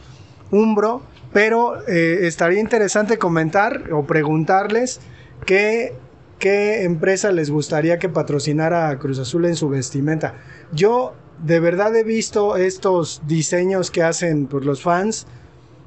Umbro, 0.50 1.00
pero 1.32 1.80
eh, 1.88 2.26
estaría 2.26 2.60
interesante 2.60 3.16
comentar 3.16 3.90
o 3.90 4.04
preguntarles 4.04 5.00
qué, 5.46 5.94
qué 6.38 6.82
empresa 6.84 7.32
les 7.32 7.50
gustaría 7.50 7.98
que 7.98 8.10
patrocinara 8.10 8.90
a 8.90 8.98
Cruz 8.98 9.18
Azul 9.18 9.46
en 9.46 9.56
su 9.56 9.70
vestimenta. 9.70 10.34
Yo 10.72 11.14
de 11.42 11.58
verdad 11.58 11.96
he 11.96 12.04
visto 12.04 12.58
estos 12.58 13.22
diseños 13.26 13.90
que 13.90 14.02
hacen 14.02 14.48
pues, 14.48 14.66
los 14.66 14.82
fans 14.82 15.26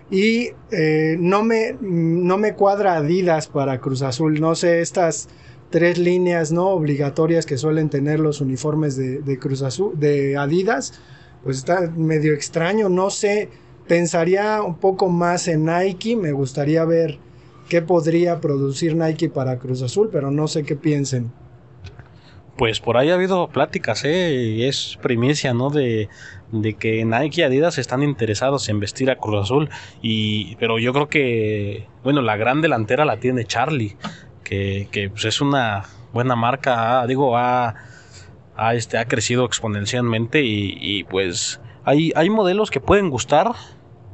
y 0.10 0.50
eh, 0.72 1.16
no, 1.20 1.44
me, 1.44 1.78
no 1.80 2.40
me 2.40 2.56
cuadra 2.56 2.96
Adidas 2.96 3.46
para 3.46 3.80
Cruz 3.80 4.02
Azul. 4.02 4.42
No 4.42 4.56
sé, 4.56 4.82
estas 4.82 5.30
tres 5.76 5.98
líneas 5.98 6.54
no 6.54 6.70
obligatorias 6.70 7.46
que 7.46 7.58
suelen 7.58 7.90
tener 7.90 8.22
los 8.22 8.40
uniformes 8.40 8.96
de, 8.96 9.40
Cruz 9.40 9.62
Azul, 9.62 9.92
de 10.00 10.38
Adidas, 10.38 11.02
pues 11.44 11.58
está 11.58 11.92
medio 11.98 12.34
extraño. 12.34 12.88
No 12.88 13.10
sé, 13.10 13.50
pensaría 13.86 14.62
un 14.62 14.78
poco 14.78 15.10
más 15.10 15.50
en 15.50 15.66
Nike. 15.66 16.16
Me 16.16 16.32
gustaría 16.32 16.86
ver 16.86 17.18
qué 17.68 17.82
podría 17.82 18.40
producir 18.40 18.96
Nike 18.96 19.28
para 19.28 19.60
Cruz 19.60 19.82
Azul, 19.82 20.08
pero 20.10 20.32
no 20.32 20.48
sé 20.48 20.64
qué 20.64 20.78
piensen. 20.78 21.34
Pues 22.56 22.80
por 22.80 22.96
ahí 22.96 23.10
ha 23.10 23.16
habido 23.16 23.50
pláticas, 23.50 24.06
¿eh? 24.06 24.70
Es 24.70 24.98
primicia, 25.02 25.54
¿no? 25.54 25.72
De, 25.72 26.08
de 26.54 26.76
que 26.76 27.04
Nike 27.04 27.42
y 27.42 27.44
Adidas 27.44 27.80
están 27.80 28.02
interesados 28.02 28.70
en 28.70 28.80
vestir 28.80 29.12
a 29.12 29.18
Cruz 29.18 29.44
Azul. 29.44 29.70
Y, 30.02 30.56
pero 30.56 30.80
yo 30.80 30.94
creo 30.94 31.10
que, 31.10 31.86
bueno, 32.02 32.22
la 32.22 32.38
gran 32.38 32.62
delantera 32.62 33.04
la 33.04 33.20
tiene 33.20 33.44
Charlie, 33.44 33.98
que, 34.46 35.10
pues 35.12 35.26
es 35.26 35.42
una 35.42 35.84
buena 36.14 36.36
marca, 36.36 37.02
ah, 37.02 37.08
digo, 37.08 37.36
ha, 37.36 37.76
ha, 38.56 38.76
este, 38.76 38.98
ha 38.98 39.06
crecido 39.06 39.44
exponencialmente 39.46 40.42
y, 40.44 41.04
pues 41.06 41.60
hay, 41.84 42.14
hay 42.16 42.30
modelos 42.30 42.72
que 42.72 42.80
pueden 42.80 43.10
gustar 43.10 43.52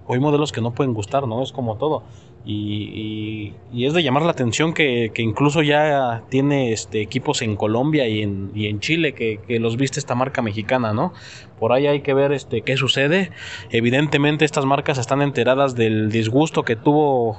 o 0.07 0.13
hay 0.13 0.19
modelos 0.19 0.51
que 0.51 0.61
no 0.61 0.73
pueden 0.73 0.93
gustar, 0.93 1.27
¿no? 1.27 1.43
Es 1.43 1.51
como 1.51 1.77
todo. 1.77 2.03
Y, 2.43 3.53
y, 3.71 3.77
y, 3.77 3.85
es 3.85 3.93
de 3.93 4.01
llamar 4.01 4.23
la 4.23 4.31
atención 4.31 4.73
que, 4.73 5.11
que, 5.13 5.21
incluso 5.21 5.61
ya 5.61 6.23
tiene 6.29 6.71
este, 6.71 6.99
equipos 6.99 7.43
en 7.43 7.55
Colombia 7.55 8.07
y 8.07 8.23
en, 8.23 8.51
y 8.55 8.65
en 8.65 8.79
Chile 8.79 9.13
que, 9.13 9.39
que, 9.47 9.59
los 9.59 9.77
viste 9.77 9.99
esta 9.99 10.15
marca 10.15 10.41
mexicana, 10.41 10.91
¿no? 10.91 11.13
Por 11.59 11.71
ahí 11.71 11.85
hay 11.85 12.01
que 12.01 12.15
ver 12.15 12.31
este, 12.31 12.63
qué 12.63 12.77
sucede. 12.77 13.29
Evidentemente 13.69 14.43
estas 14.43 14.65
marcas 14.65 14.97
están 14.97 15.21
enteradas 15.21 15.75
del 15.75 16.11
disgusto 16.11 16.63
que 16.63 16.75
tuvo 16.75 17.37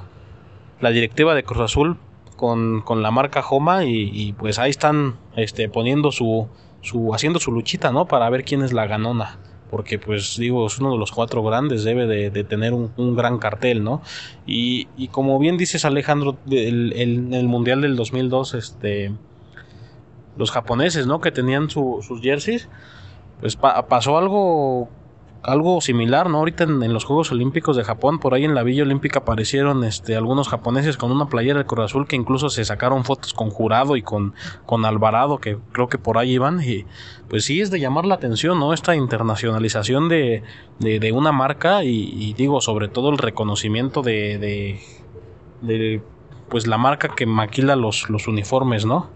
la 0.79 0.91
directiva 0.91 1.35
de 1.35 1.43
Cruz 1.43 1.59
Azul 1.59 1.97
con, 2.33 2.81
con 2.81 3.01
la 3.01 3.11
marca 3.11 3.41
Homa 3.41 3.85
y, 3.85 4.33
pues 4.33 4.59
ahí 4.59 4.69
están 4.69 5.15
este, 5.35 5.69
poniendo 5.69 6.11
su, 6.11 6.47
su, 6.81 7.13
haciendo 7.13 7.39
su 7.39 7.51
luchita, 7.51 7.91
¿no? 7.91 8.07
Para 8.07 8.29
ver 8.29 8.43
quién 8.43 8.63
es 8.63 8.73
la 8.73 8.87
ganona 8.87 9.39
porque 9.69 9.97
pues 9.97 10.37
digo, 10.37 10.67
es 10.67 10.77
uno 10.77 10.91
de 10.91 10.99
los 10.99 11.11
cuatro 11.11 11.41
grandes, 11.41 11.83
debe 11.83 12.05
de, 12.05 12.43
tener 12.43 12.73
un, 12.73 12.91
un, 12.95 13.15
gran 13.15 13.39
cartel, 13.39 13.83
¿no? 13.83 14.03
Y, 14.45 14.87
y, 14.95 15.07
como 15.07 15.39
bien 15.39 15.57
dices 15.57 15.83
Alejandro, 15.83 16.37
el, 16.51 16.93
el, 16.93 17.33
el, 17.33 17.47
Mundial 17.47 17.81
del 17.81 17.95
2002, 17.95 18.53
este, 18.53 19.11
los 20.37 20.51
japoneses, 20.51 21.07
¿no? 21.07 21.21
Que 21.21 21.31
tenían 21.31 21.71
su, 21.71 22.05
sus 22.07 22.21
jerseys, 22.21 22.69
pues 23.39 23.55
pa 23.55 23.87
pasó 23.87 24.19
algo 24.19 24.89
algo 25.43 25.81
similar, 25.81 26.29
¿no? 26.29 26.37
Ahorita 26.37 26.63
en, 26.63 26.93
los 26.93 27.03
Juegos 27.03 27.31
Olímpicos 27.31 27.75
de 27.75 27.83
Japón, 27.83 28.19
por 28.19 28.33
ahí 28.33 28.45
en 28.45 28.55
la 28.55 28.63
Villa 28.63 28.83
Olímpica 28.83 29.19
aparecieron 29.19 29.83
este, 29.83 30.15
algunos 30.15 30.47
japoneses 30.47 30.95
con 30.95 31.11
una 31.11 31.27
playera 31.27 31.59
de 31.59 31.65
Cruz 31.65 31.85
Azul 31.85 32.07
que 32.07 32.15
incluso 32.15 32.49
se 32.49 32.63
sacaron 32.63 33.03
fotos 33.03 33.33
con 33.33 33.49
Jurado 33.49 33.97
y 33.97 34.01
con, 34.01 34.33
con 34.65 34.85
Alvarado, 34.85 35.39
que 35.39 35.57
creo 35.73 35.89
que 35.89 35.97
por 35.97 36.17
ahí 36.17 36.31
iban. 36.31 36.61
Y 36.63 36.85
pues 37.29 37.43
sí 37.45 37.59
es 37.59 37.71
de 37.71 37.79
llamar 37.79 38.05
la 38.05 38.15
atención, 38.15 38.59
¿no? 38.59 38.73
Esta 38.73 38.95
internacionalización 38.95 40.07
de, 40.07 40.43
de, 40.79 41.11
una 41.11 41.33
marca 41.33 41.83
y, 41.83 42.09
y, 42.13 42.33
digo, 42.33 42.61
sobre 42.61 42.87
todo 42.87 43.09
el 43.09 43.17
reconocimiento 43.17 44.01
de, 44.01 44.37
de, 44.37 44.79
de, 45.61 46.01
pues 46.49 46.67
la 46.67 46.77
marca 46.77 47.09
que 47.09 47.25
maquila 47.25 47.75
los, 47.75 48.09
los 48.09 48.27
uniformes, 48.27 48.85
¿no? 48.85 49.09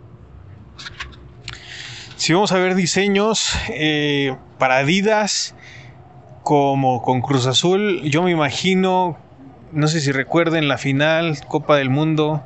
Si 2.17 2.33
vamos 2.33 2.51
a 2.51 2.57
ver 2.57 2.75
diseños 2.75 3.53
eh, 3.69 4.35
para 4.57 4.79
Adidas 4.79 5.55
como 6.47 7.01
con 7.01 7.19
Cruz 7.19 7.45
Azul, 7.45 8.03
yo 8.03 8.23
me 8.23 8.31
imagino, 8.31 9.17
no 9.73 9.89
sé 9.89 9.99
si 9.99 10.13
recuerden 10.13 10.69
la 10.69 10.77
final 10.77 11.37
Copa 11.45 11.75
del 11.75 11.89
Mundo 11.89 12.41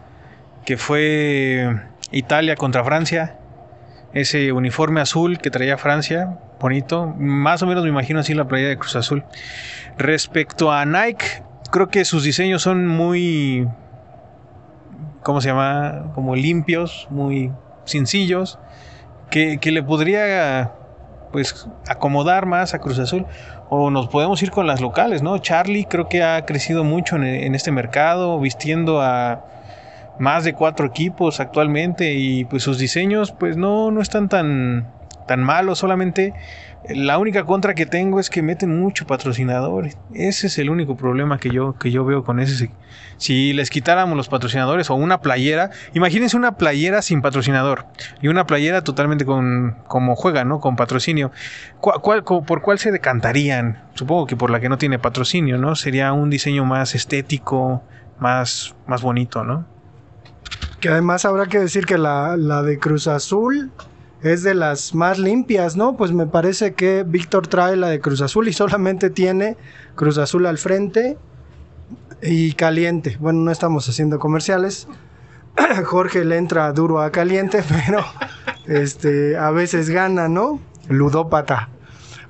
que 0.65 0.75
fue 0.75 1.79
Italia 2.11 2.55
contra 2.55 2.83
Francia, 2.83 3.37
ese 4.13 4.53
uniforme 4.53 5.01
azul 5.01 5.37
que 5.37 5.51
traía 5.51 5.77
Francia, 5.77 6.39
bonito, 6.59 7.13
más 7.15 7.61
o 7.61 7.67
menos 7.67 7.83
me 7.83 7.91
imagino 7.91 8.21
así 8.21 8.33
la 8.33 8.47
playa 8.47 8.69
de 8.69 8.77
Cruz 8.79 8.95
Azul. 8.95 9.23
Respecto 9.99 10.71
a 10.71 10.83
Nike, 10.83 11.43
creo 11.69 11.89
que 11.89 12.03
sus 12.03 12.23
diseños 12.23 12.63
son 12.63 12.87
muy, 12.87 13.67
¿cómo 15.21 15.41
se 15.41 15.49
llama? 15.49 16.11
Como 16.15 16.35
limpios, 16.35 17.05
muy 17.11 17.51
sencillos, 17.85 18.57
que, 19.29 19.59
que 19.59 19.69
le 19.69 19.83
podría 19.83 20.71
pues 21.31 21.67
acomodar 21.87 22.45
más 22.45 22.73
a 22.73 22.79
Cruz 22.79 22.99
Azul 22.99 23.25
o 23.69 23.89
nos 23.89 24.07
podemos 24.07 24.41
ir 24.43 24.51
con 24.51 24.67
las 24.67 24.81
locales, 24.81 25.23
¿no? 25.23 25.37
Charlie 25.37 25.85
creo 25.85 26.09
que 26.09 26.23
ha 26.23 26.45
crecido 26.45 26.83
mucho 26.83 27.15
en, 27.15 27.55
este 27.55 27.71
mercado, 27.71 28.39
vistiendo 28.39 29.01
a 29.01 29.45
más 30.19 30.43
de 30.43 30.53
cuatro 30.53 30.85
equipos 30.85 31.39
actualmente 31.39 32.13
y 32.13 32.45
pues 32.45 32.63
sus 32.63 32.77
diseños 32.77 33.31
pues 33.31 33.57
no, 33.57 33.91
no 33.91 34.01
están 34.01 34.29
tan, 34.29 34.87
tan 35.25 35.41
malos, 35.41 35.79
solamente 35.79 36.33
la 36.89 37.19
única 37.19 37.45
contra 37.45 37.75
que 37.75 37.85
tengo 37.85 38.19
es 38.19 38.29
que 38.29 38.41
meten 38.41 38.79
mucho 38.79 39.05
patrocinador. 39.05 39.89
Ese 40.13 40.47
es 40.47 40.57
el 40.57 40.69
único 40.69 40.97
problema 40.97 41.37
que 41.37 41.49
yo, 41.49 41.77
que 41.77 41.91
yo 41.91 42.03
veo 42.05 42.23
con 42.23 42.39
ese. 42.39 42.71
Si 43.17 43.53
les 43.53 43.69
quitáramos 43.69 44.17
los 44.17 44.29
patrocinadores 44.29 44.89
o 44.89 44.95
una 44.95 45.21
playera, 45.21 45.69
imagínense 45.93 46.35
una 46.35 46.57
playera 46.57 47.03
sin 47.03 47.21
patrocinador 47.21 47.85
y 48.21 48.29
una 48.29 48.47
playera 48.47 48.83
totalmente 48.83 49.25
con 49.25 49.77
como 49.87 50.15
juega, 50.15 50.43
¿no? 50.43 50.59
Con 50.59 50.75
patrocinio. 50.75 51.31
¿Cuál, 51.79 52.23
¿Por 52.23 52.61
cuál 52.61 52.79
se 52.79 52.91
decantarían? 52.91 53.83
Supongo 53.93 54.25
que 54.25 54.35
por 54.35 54.49
la 54.49 54.59
que 54.59 54.69
no 54.69 54.79
tiene 54.79 54.97
patrocinio, 54.97 55.59
¿no? 55.59 55.75
Sería 55.75 56.13
un 56.13 56.31
diseño 56.31 56.65
más 56.65 56.95
estético, 56.95 57.83
más, 58.19 58.75
más 58.87 59.03
bonito, 59.03 59.43
¿no? 59.43 59.65
Que 60.79 60.89
además 60.89 61.25
habrá 61.25 61.45
que 61.45 61.59
decir 61.59 61.85
que 61.85 61.99
la, 61.99 62.35
la 62.37 62.63
de 62.63 62.79
Cruz 62.79 63.07
Azul 63.07 63.71
es 64.23 64.43
de 64.43 64.53
las 64.53 64.93
más 64.93 65.17
limpias, 65.17 65.75
¿no? 65.75 65.97
Pues 65.97 66.11
me 66.11 66.27
parece 66.27 66.73
que 66.73 67.03
Víctor 67.03 67.47
trae 67.47 67.75
la 67.75 67.89
de 67.89 67.99
Cruz 67.99 68.21
Azul 68.21 68.47
y 68.47 68.53
solamente 68.53 69.09
tiene 69.09 69.57
Cruz 69.95 70.17
Azul 70.17 70.45
al 70.45 70.57
frente 70.57 71.17
y 72.21 72.53
caliente. 72.53 73.17
Bueno, 73.19 73.39
no 73.39 73.51
estamos 73.51 73.89
haciendo 73.89 74.19
comerciales. 74.19 74.87
Jorge 75.85 76.23
le 76.23 76.37
entra 76.37 76.71
duro 76.71 77.01
a 77.01 77.11
caliente, 77.11 77.63
pero 77.85 78.05
este, 78.67 79.37
a 79.37 79.49
veces 79.51 79.89
gana, 79.89 80.27
¿no? 80.27 80.59
Ludópata. 80.87 81.69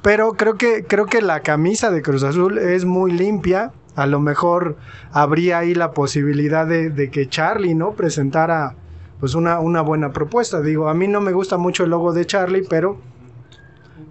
Pero 0.01 0.33
creo 0.33 0.55
que, 0.55 0.85
creo 0.85 1.05
que 1.05 1.21
la 1.21 1.41
camisa 1.41 1.91
de 1.91 2.01
Cruz 2.01 2.23
Azul 2.23 2.57
es 2.57 2.85
muy 2.85 3.11
limpia. 3.11 3.71
A 3.95 4.05
lo 4.05 4.21
mejor 4.21 4.77
habría 5.11 5.59
ahí 5.59 5.75
la 5.75 5.91
posibilidad 5.91 6.65
de, 6.65 6.89
de 6.89 7.11
que 7.11 7.27
Charlie, 7.27 7.75
¿no? 7.75 7.91
Presentara 7.91 8.75
pues 9.21 9.35
una, 9.35 9.59
una 9.59 9.81
buena 9.81 10.11
propuesta. 10.11 10.61
Digo, 10.61 10.89
a 10.89 10.93
mí 10.95 11.07
no 11.07 11.21
me 11.21 11.31
gusta 11.31 11.57
mucho 11.57 11.83
el 11.85 11.91
logo 11.91 12.11
de 12.11 12.25
Charlie, 12.25 12.65
pero 12.67 12.99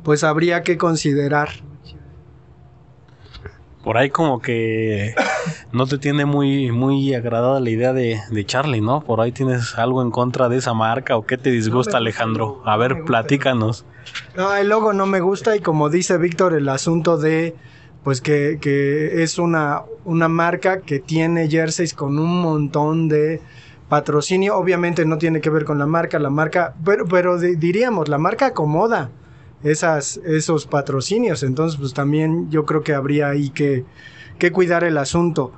pues 0.04 0.24
habría 0.24 0.62
que 0.62 0.78
considerar. 0.78 1.50
Por 3.82 3.98
ahí 3.98 4.08
como 4.10 4.40
que 4.40 5.14
no 5.72 5.86
te 5.86 5.98
tiene 5.98 6.26
muy, 6.26 6.70
muy 6.70 7.12
agradada 7.12 7.58
la 7.58 7.70
idea 7.70 7.92
de, 7.92 8.20
de 8.30 8.46
Charlie, 8.46 8.80
¿no? 8.80 9.00
Por 9.00 9.20
ahí 9.20 9.32
tienes 9.32 9.76
algo 9.76 10.00
en 10.00 10.12
contra 10.12 10.48
de 10.48 10.58
esa 10.58 10.74
marca 10.74 11.16
o 11.16 11.26
qué 11.26 11.36
te 11.36 11.50
disgusta, 11.50 11.96
Alejandro. 11.96 12.62
A 12.64 12.76
ver, 12.76 13.04
platícanos. 13.04 13.84
No, 14.36 14.54
el 14.54 14.68
logo 14.68 14.92
no 14.92 15.06
me 15.06 15.20
gusta 15.20 15.56
y 15.56 15.60
como 15.60 15.90
dice 15.90 16.18
Víctor, 16.18 16.54
el 16.54 16.68
asunto 16.68 17.18
de 17.18 17.56
pues 18.04 18.20
que, 18.20 18.58
que 18.60 19.24
es 19.24 19.38
una, 19.38 19.82
una 20.04 20.28
marca 20.28 20.82
que 20.82 21.00
tiene 21.00 21.48
jerseys 21.48 21.94
con 21.94 22.18
un 22.18 22.42
montón 22.42 23.08
de 23.08 23.42
patrocinio. 23.90 24.56
Obviamente 24.56 25.04
no 25.04 25.18
tiene 25.18 25.42
que 25.42 25.50
ver 25.50 25.66
con 25.66 25.78
la 25.78 25.84
marca, 25.86 26.18
la 26.18 26.30
marca, 26.30 26.74
pero, 26.82 27.04
pero 27.04 27.38
di- 27.38 27.56
diríamos, 27.56 28.08
la 28.08 28.16
marca 28.16 28.46
acomoda 28.46 29.10
esas, 29.62 30.16
esos 30.24 30.66
patrocinios. 30.66 31.42
Entonces, 31.42 31.78
pues 31.78 31.92
también 31.92 32.50
yo 32.50 32.64
creo 32.64 32.82
que 32.82 32.94
habría 32.94 33.28
ahí 33.28 33.50
que, 33.50 33.84
que 34.38 34.50
cuidar 34.52 34.84
el 34.84 34.96
asunto. 34.96 35.52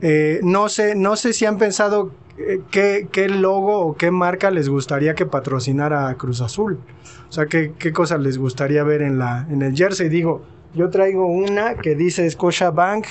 Eh, 0.00 0.40
no 0.42 0.68
sé, 0.68 0.96
no 0.96 1.14
sé 1.14 1.32
si 1.32 1.46
han 1.46 1.58
pensado 1.58 2.10
eh, 2.36 2.60
qué, 2.72 3.06
qué 3.12 3.28
logo 3.28 3.78
o 3.78 3.96
qué 3.96 4.10
marca 4.10 4.50
les 4.50 4.68
gustaría 4.68 5.14
que 5.14 5.26
patrocinara 5.26 6.08
a 6.08 6.14
Cruz 6.16 6.40
Azul. 6.40 6.80
O 7.28 7.32
sea, 7.32 7.46
qué, 7.46 7.72
qué 7.78 7.92
cosas 7.92 8.18
les 8.20 8.38
gustaría 8.38 8.82
ver 8.82 9.02
en 9.02 9.18
la, 9.20 9.46
en 9.48 9.62
el 9.62 9.76
jersey. 9.76 10.08
Digo, 10.08 10.42
yo 10.74 10.90
traigo 10.90 11.26
una 11.26 11.76
que 11.76 11.94
dice 11.94 12.28
Scotia 12.28 12.70
Bank 12.70 13.06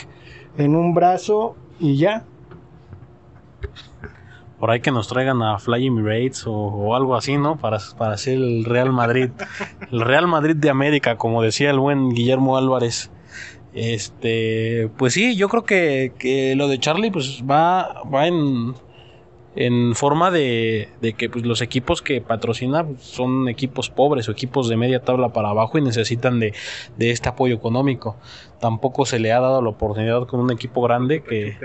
en 0.58 0.76
un 0.76 0.94
brazo 0.94 1.56
y 1.80 1.98
ya. 1.98 2.26
Por 4.64 4.72
ahí 4.72 4.80
que 4.80 4.92
nos 4.92 5.10
traigan 5.10 5.42
a 5.42 5.60
Fly 5.60 5.88
Emirates 5.88 6.48
o, 6.48 6.54
o 6.54 6.96
algo 6.96 7.18
así, 7.18 7.36
¿no? 7.36 7.58
Para, 7.58 7.80
para 7.98 8.14
hacer 8.14 8.36
el 8.36 8.64
Real 8.64 8.94
Madrid. 8.94 9.30
El 9.92 10.00
Real 10.00 10.26
Madrid 10.26 10.56
de 10.56 10.70
América, 10.70 11.18
como 11.18 11.42
decía 11.42 11.70
el 11.70 11.80
buen 11.80 12.12
Guillermo 12.12 12.56
Álvarez. 12.56 13.12
Este, 13.74 14.90
pues 14.96 15.16
sí, 15.16 15.36
yo 15.36 15.50
creo 15.50 15.66
que, 15.66 16.14
que 16.18 16.56
lo 16.56 16.70
de 16.70 16.80
Charlie 16.80 17.12
pues 17.12 17.44
va, 17.44 18.04
va 18.04 18.26
en, 18.26 18.74
en 19.58 19.96
forma 19.96 20.32
de, 20.32 20.88
de 21.02 21.12
que 21.12 21.30
pues, 21.30 21.46
los 21.46 21.62
equipos 21.62 22.02
que 22.02 22.22
patrocina 22.22 22.86
pues, 22.86 23.02
son 23.02 23.50
equipos 23.50 23.90
pobres 23.90 24.30
o 24.30 24.32
equipos 24.32 24.70
de 24.70 24.78
media 24.78 25.02
tabla 25.02 25.34
para 25.34 25.50
abajo 25.50 25.78
y 25.78 25.82
necesitan 25.82 26.40
de, 26.40 26.54
de 26.96 27.12
este 27.12 27.28
apoyo 27.28 27.54
económico. 27.54 28.16
Tampoco 28.62 29.06
se 29.06 29.20
le 29.20 29.34
ha 29.34 29.42
dado 29.42 29.62
la 29.62 29.72
oportunidad 29.72 30.26
con 30.26 30.40
un 30.40 30.54
equipo 30.54 30.82
grande 30.82 31.22
que, 31.22 31.58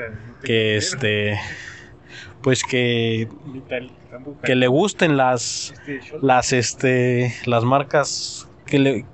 que 0.42 0.76
este 0.76 1.38
pues 2.42 2.62
que 2.64 3.28
que 4.42 4.54
le 4.54 4.66
gusten 4.68 5.16
las 5.16 5.74
las 6.22 6.52
este 6.52 7.34
las 7.46 7.64
marcas 7.64 8.48
que 8.66 8.78
le 8.78 9.04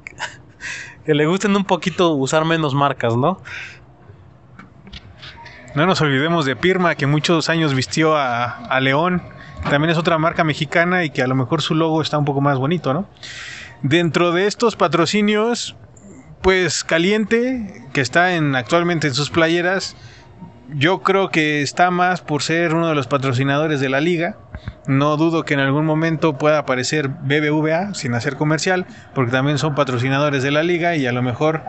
que 1.05 1.15
le 1.15 1.27
gusten 1.27 1.55
un 1.57 1.65
poquito 1.65 2.15
usar 2.15 2.45
menos 2.45 2.75
marcas, 2.75 3.17
¿no? 3.17 3.41
No 5.75 5.87
nos 5.87 6.01
olvidemos 6.01 6.47
de 6.47 6.55
Pirma, 6.57 6.95
que 6.95 7.07
muchos 7.07 7.49
años 7.49 7.75
vistió 7.75 8.17
a, 8.17 8.45
a 8.45 8.81
León. 8.81 9.23
También 9.69 9.91
es 9.91 9.99
otra 9.99 10.19
marca 10.19 10.45
mexicana 10.45 11.05
y 11.05 11.11
que 11.11 11.23
a 11.23 11.27
lo 11.27 11.35
mejor 11.35 11.63
su 11.63 11.75
logo 11.75 12.01
está 12.01 12.17
un 12.17 12.25
poco 12.25 12.41
más 12.41 12.59
bonito, 12.59 12.95
¿no? 12.95 13.09
Dentro 13.83 14.33
de 14.33 14.47
estos 14.47 14.77
patrocinios, 14.77 15.77
pues 16.43 16.85
Caliente, 16.85 17.85
que 17.93 18.01
está 18.01 18.35
en, 18.35 18.55
actualmente 18.55 19.09
en 19.09 19.15
sus 19.15 19.31
playeras, 19.31 19.97
yo 20.73 21.03
creo 21.03 21.31
que 21.31 21.63
está 21.63 21.91
más 21.91 22.21
por 22.21 22.43
ser 22.43 22.75
uno 22.75 22.89
de 22.89 22.95
los 22.95 23.07
patrocinadores 23.07 23.81
de 23.81 23.89
la 23.89 24.01
liga. 24.01 24.37
No 24.87 25.17
dudo 25.17 25.45
que 25.45 25.55
en 25.55 25.61
algún 25.61 25.85
momento 25.85 26.39
pueda 26.39 26.59
aparecer 26.59 27.09
BBVA 27.09 27.95
sin 27.95 28.15
hacer 28.15 28.37
comercial, 28.37 28.87
porque 29.15 29.33
también 29.33 29.59
son 29.59 29.75
patrocinadores 29.75 30.43
de 30.43 30.51
la 30.51 30.63
liga 30.63 30.97
y 30.97 31.07
a 31.07 31.13
lo 31.13 31.23
mejor 31.23 31.63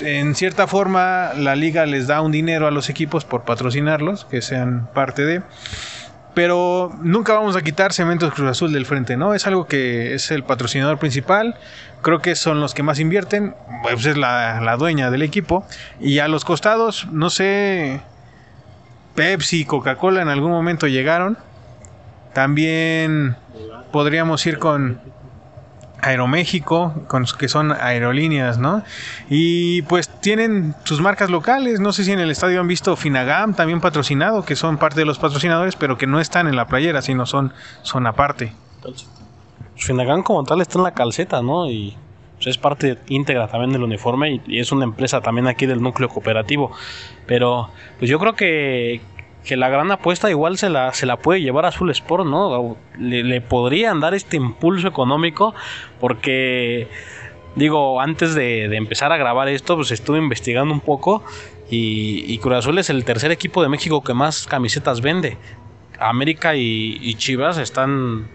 en 0.00 0.34
cierta 0.34 0.66
forma 0.66 1.32
la 1.34 1.54
liga 1.54 1.86
les 1.86 2.06
da 2.06 2.20
un 2.20 2.32
dinero 2.32 2.66
a 2.66 2.70
los 2.70 2.88
equipos 2.88 3.24
por 3.24 3.44
patrocinarlos, 3.44 4.24
que 4.24 4.42
sean 4.42 4.88
parte 4.92 5.24
de. 5.24 5.42
Pero 6.34 6.90
nunca 7.00 7.34
vamos 7.34 7.54
a 7.54 7.62
quitar 7.62 7.92
Cementos 7.92 8.34
Cruz 8.34 8.50
Azul 8.50 8.72
del 8.72 8.86
frente, 8.86 9.16
¿no? 9.16 9.34
Es 9.34 9.46
algo 9.46 9.66
que 9.66 10.14
es 10.14 10.32
el 10.32 10.42
patrocinador 10.42 10.98
principal. 10.98 11.56
Creo 12.04 12.20
que 12.20 12.36
son 12.36 12.60
los 12.60 12.74
que 12.74 12.84
más 12.84 13.00
invierten. 13.00 13.56
Pues 13.82 14.04
es 14.06 14.16
la, 14.16 14.60
la 14.60 14.76
dueña 14.76 15.10
del 15.10 15.22
equipo. 15.22 15.66
Y 16.00 16.20
a 16.20 16.28
los 16.28 16.44
costados, 16.44 17.08
no 17.10 17.30
sé. 17.30 18.00
Pepsi, 19.14 19.64
Coca-Cola 19.64 20.22
en 20.22 20.28
algún 20.28 20.50
momento 20.50 20.86
llegaron. 20.86 21.38
También 22.34 23.36
podríamos 23.90 24.44
ir 24.44 24.58
con 24.58 25.00
Aeroméxico, 26.02 27.06
con, 27.08 27.24
que 27.24 27.48
son 27.48 27.72
aerolíneas, 27.72 28.58
¿no? 28.58 28.82
Y 29.30 29.82
pues 29.82 30.08
tienen 30.20 30.74
sus 30.84 31.00
marcas 31.00 31.30
locales. 31.30 31.80
No 31.80 31.92
sé 31.92 32.04
si 32.04 32.12
en 32.12 32.20
el 32.20 32.30
estadio 32.30 32.60
han 32.60 32.68
visto 32.68 32.94
Finagam, 32.96 33.54
también 33.54 33.80
patrocinado, 33.80 34.44
que 34.44 34.56
son 34.56 34.76
parte 34.76 35.00
de 35.00 35.06
los 35.06 35.18
patrocinadores, 35.18 35.76
pero 35.76 35.96
que 35.96 36.06
no 36.06 36.20
están 36.20 36.48
en 36.48 36.56
la 36.56 36.66
playera, 36.66 37.00
sino 37.00 37.24
son, 37.24 37.54
son 37.82 38.06
aparte. 38.06 38.52
Finagán 39.76 40.22
como 40.22 40.44
tal 40.44 40.60
está 40.60 40.78
en 40.78 40.84
la 40.84 40.94
calceta, 40.94 41.42
¿no? 41.42 41.70
Y 41.70 41.96
pues, 42.36 42.46
es 42.48 42.58
parte 42.58 42.98
íntegra 43.08 43.48
también 43.48 43.72
del 43.72 43.82
uniforme 43.82 44.40
y, 44.46 44.58
es 44.58 44.72
una 44.72 44.84
empresa 44.84 45.20
también 45.20 45.46
aquí 45.46 45.66
del 45.66 45.82
núcleo 45.82 46.08
cooperativo. 46.08 46.72
Pero 47.26 47.70
pues 47.98 48.10
yo 48.10 48.18
creo 48.18 48.34
que, 48.34 49.00
que 49.44 49.56
la 49.56 49.68
gran 49.68 49.90
apuesta 49.90 50.30
igual 50.30 50.58
se 50.58 50.68
la, 50.68 50.92
se 50.92 51.06
la 51.06 51.16
puede 51.16 51.40
llevar 51.40 51.64
a 51.64 51.68
Azul 51.68 51.90
Sport, 51.90 52.26
¿no? 52.26 52.76
Le, 52.98 53.40
podrían 53.40 54.00
dar 54.00 54.14
este 54.14 54.36
impulso 54.36 54.86
económico 54.88 55.54
porque, 56.00 56.88
digo, 57.56 58.00
antes 58.00 58.34
de, 58.34 58.68
de 58.68 58.76
empezar 58.76 59.10
a 59.12 59.16
grabar 59.16 59.48
esto, 59.48 59.76
pues 59.76 59.90
estuve 59.90 60.18
investigando 60.18 60.72
un 60.72 60.80
poco 60.80 61.22
y, 61.70 62.24
y 62.28 62.40
Azul 62.52 62.78
es 62.78 62.90
el 62.90 63.04
tercer 63.04 63.30
equipo 63.32 63.62
de 63.62 63.68
México 63.68 64.04
que 64.04 64.14
más 64.14 64.46
camisetas 64.46 65.00
vende. 65.00 65.38
América 65.98 66.56
y 66.56 67.14
Chivas 67.14 67.56
están 67.58 68.28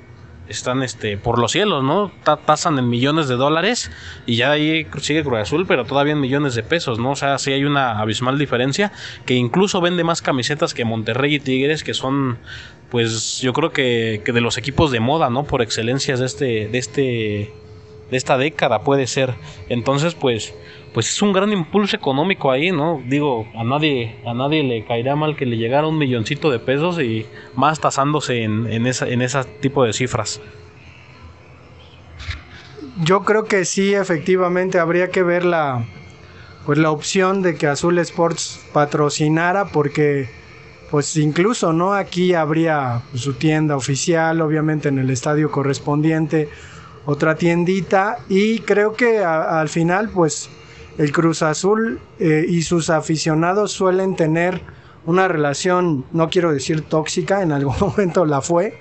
están 0.50 0.84
este 0.84 1.18
por 1.18 1.40
los 1.40 1.52
cielos, 1.52 1.84
¿no? 1.84 2.12
Ta- 2.24 2.38
Tasan 2.38 2.78
en 2.80 2.90
millones 2.90 3.28
de 3.28 3.36
dólares 3.36 3.92
y 4.26 4.36
ya 4.36 4.52
ahí 4.52 4.86
sigue 5.00 5.24
Cruz 5.24 5.40
Azul, 5.40 5.66
pero 5.68 5.86
todavía 5.86 6.14
en 6.14 6.20
millones 6.20 6.56
de 6.56 6.64
pesos, 6.64 7.00
¿no? 7.00 7.12
O 7.12 7.16
sea, 7.16 7.38
sí 7.38 7.52
hay 7.54 7.64
una 7.64 8.00
abismal 8.00 8.38
diferencia 8.38 8.92
que 9.26 9.36
incluso 9.36 9.80
vende 9.82 10.04
más 10.04 10.22
camisetas 10.22 10.74
que 10.74 10.86
Monterrey 10.86 11.36
y 11.36 11.40
Tigres, 11.40 11.84
que 11.84 11.94
son 11.94 12.40
pues 12.90 13.40
yo 13.40 13.54
creo 13.54 13.72
que, 13.72 14.22
que 14.26 14.32
de 14.32 14.42
los 14.42 14.58
equipos 14.58 14.92
de 14.92 15.00
moda, 15.00 15.30
¿no? 15.30 15.44
Por 15.44 15.62
excelencias 15.62 16.20
de 16.20 16.26
este 16.26 16.68
de 16.68 16.78
este 16.80 17.54
de 18.10 18.18
esta 18.18 18.40
década 18.40 18.82
puede 18.82 19.06
ser. 19.06 19.36
Entonces, 19.70 20.16
pues 20.16 20.56
pues 20.94 21.10
es 21.10 21.22
un 21.22 21.34
gran 21.34 21.52
impulso 21.52 21.96
económico 21.96 22.52
ahí, 22.52 22.72
¿no? 22.72 23.02
Digo, 23.06 23.48
a 23.56 23.64
nadie, 23.64 24.16
a 24.26 24.34
nadie 24.34 24.64
le 24.64 24.86
caerá 24.86 25.16
mal 25.16 25.36
que 25.36 25.46
le 25.46 25.58
llegara 25.58 25.88
un 25.88 25.98
milloncito 25.98 26.50
de 26.50 26.60
pesos 26.60 27.00
y 27.00 27.26
más 27.56 27.80
tasándose 27.80 28.44
en, 28.44 28.68
en, 28.72 28.88
esa, 28.88 29.08
en 29.08 29.22
ese 29.22 29.44
tipo 29.62 29.84
de 29.84 29.94
cifras. 29.94 30.42
Yo 33.04 33.24
creo 33.24 33.46
que 33.46 33.66
sí, 33.66 33.94
efectivamente, 33.94 34.80
habría 34.80 35.10
que 35.10 35.24
ver 35.24 35.46
la, 35.46 35.86
pues 36.66 36.78
la 36.78 36.92
opción 36.92 37.42
de 37.42 37.56
que 37.56 37.68
Azul 37.68 37.98
Sports 38.00 38.60
patrocinara, 38.74 39.66
porque 39.66 40.30
pues 40.92 41.16
incluso, 41.18 41.72
¿no? 41.72 41.94
Aquí 41.94 42.34
habría 42.34 43.04
su 43.14 43.34
tienda 43.34 43.76
oficial, 43.76 44.42
obviamente 44.42 44.90
en 44.90 44.98
el 44.98 45.12
estadio 45.12 45.52
correspondiente, 45.52 46.50
otra 47.06 47.36
tiendita, 47.36 48.18
y 48.28 48.60
creo 48.60 48.94
que 48.94 49.20
al 49.20 49.70
final, 49.70 50.10
pues 50.10 50.50
el 51.00 51.14
Cruz 51.14 51.42
Azul 51.44 51.98
eh, 52.20 52.46
y 52.48 52.62
sus 52.64 52.90
aficionados 52.90 53.72
suelen 53.72 54.18
tener 54.18 54.62
una 55.06 55.30
relación, 55.30 56.04
no 56.12 56.30
quiero 56.30 56.52
decir 56.52 56.82
tóxica, 56.82 57.42
en 57.42 57.54
algún 57.54 57.76
momento 57.80 58.26
la 58.26 58.42
fue, 58.42 58.78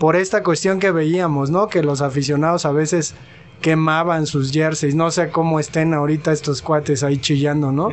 por 0.00 0.16
esta 0.16 0.42
cuestión 0.42 0.80
que 0.80 0.90
veíamos, 0.90 1.50
¿no? 1.50 1.68
Que 1.68 1.84
los 1.84 2.02
aficionados 2.02 2.66
a 2.66 2.72
veces 2.72 3.14
quemaban 3.60 4.26
sus 4.26 4.50
jerseys, 4.50 4.96
no 4.96 5.12
sé 5.12 5.30
cómo 5.30 5.60
estén 5.60 5.94
ahorita 5.94 6.32
estos 6.32 6.62
cuates 6.62 7.04
ahí 7.04 7.18
chillando, 7.18 7.70
¿no? 7.70 7.90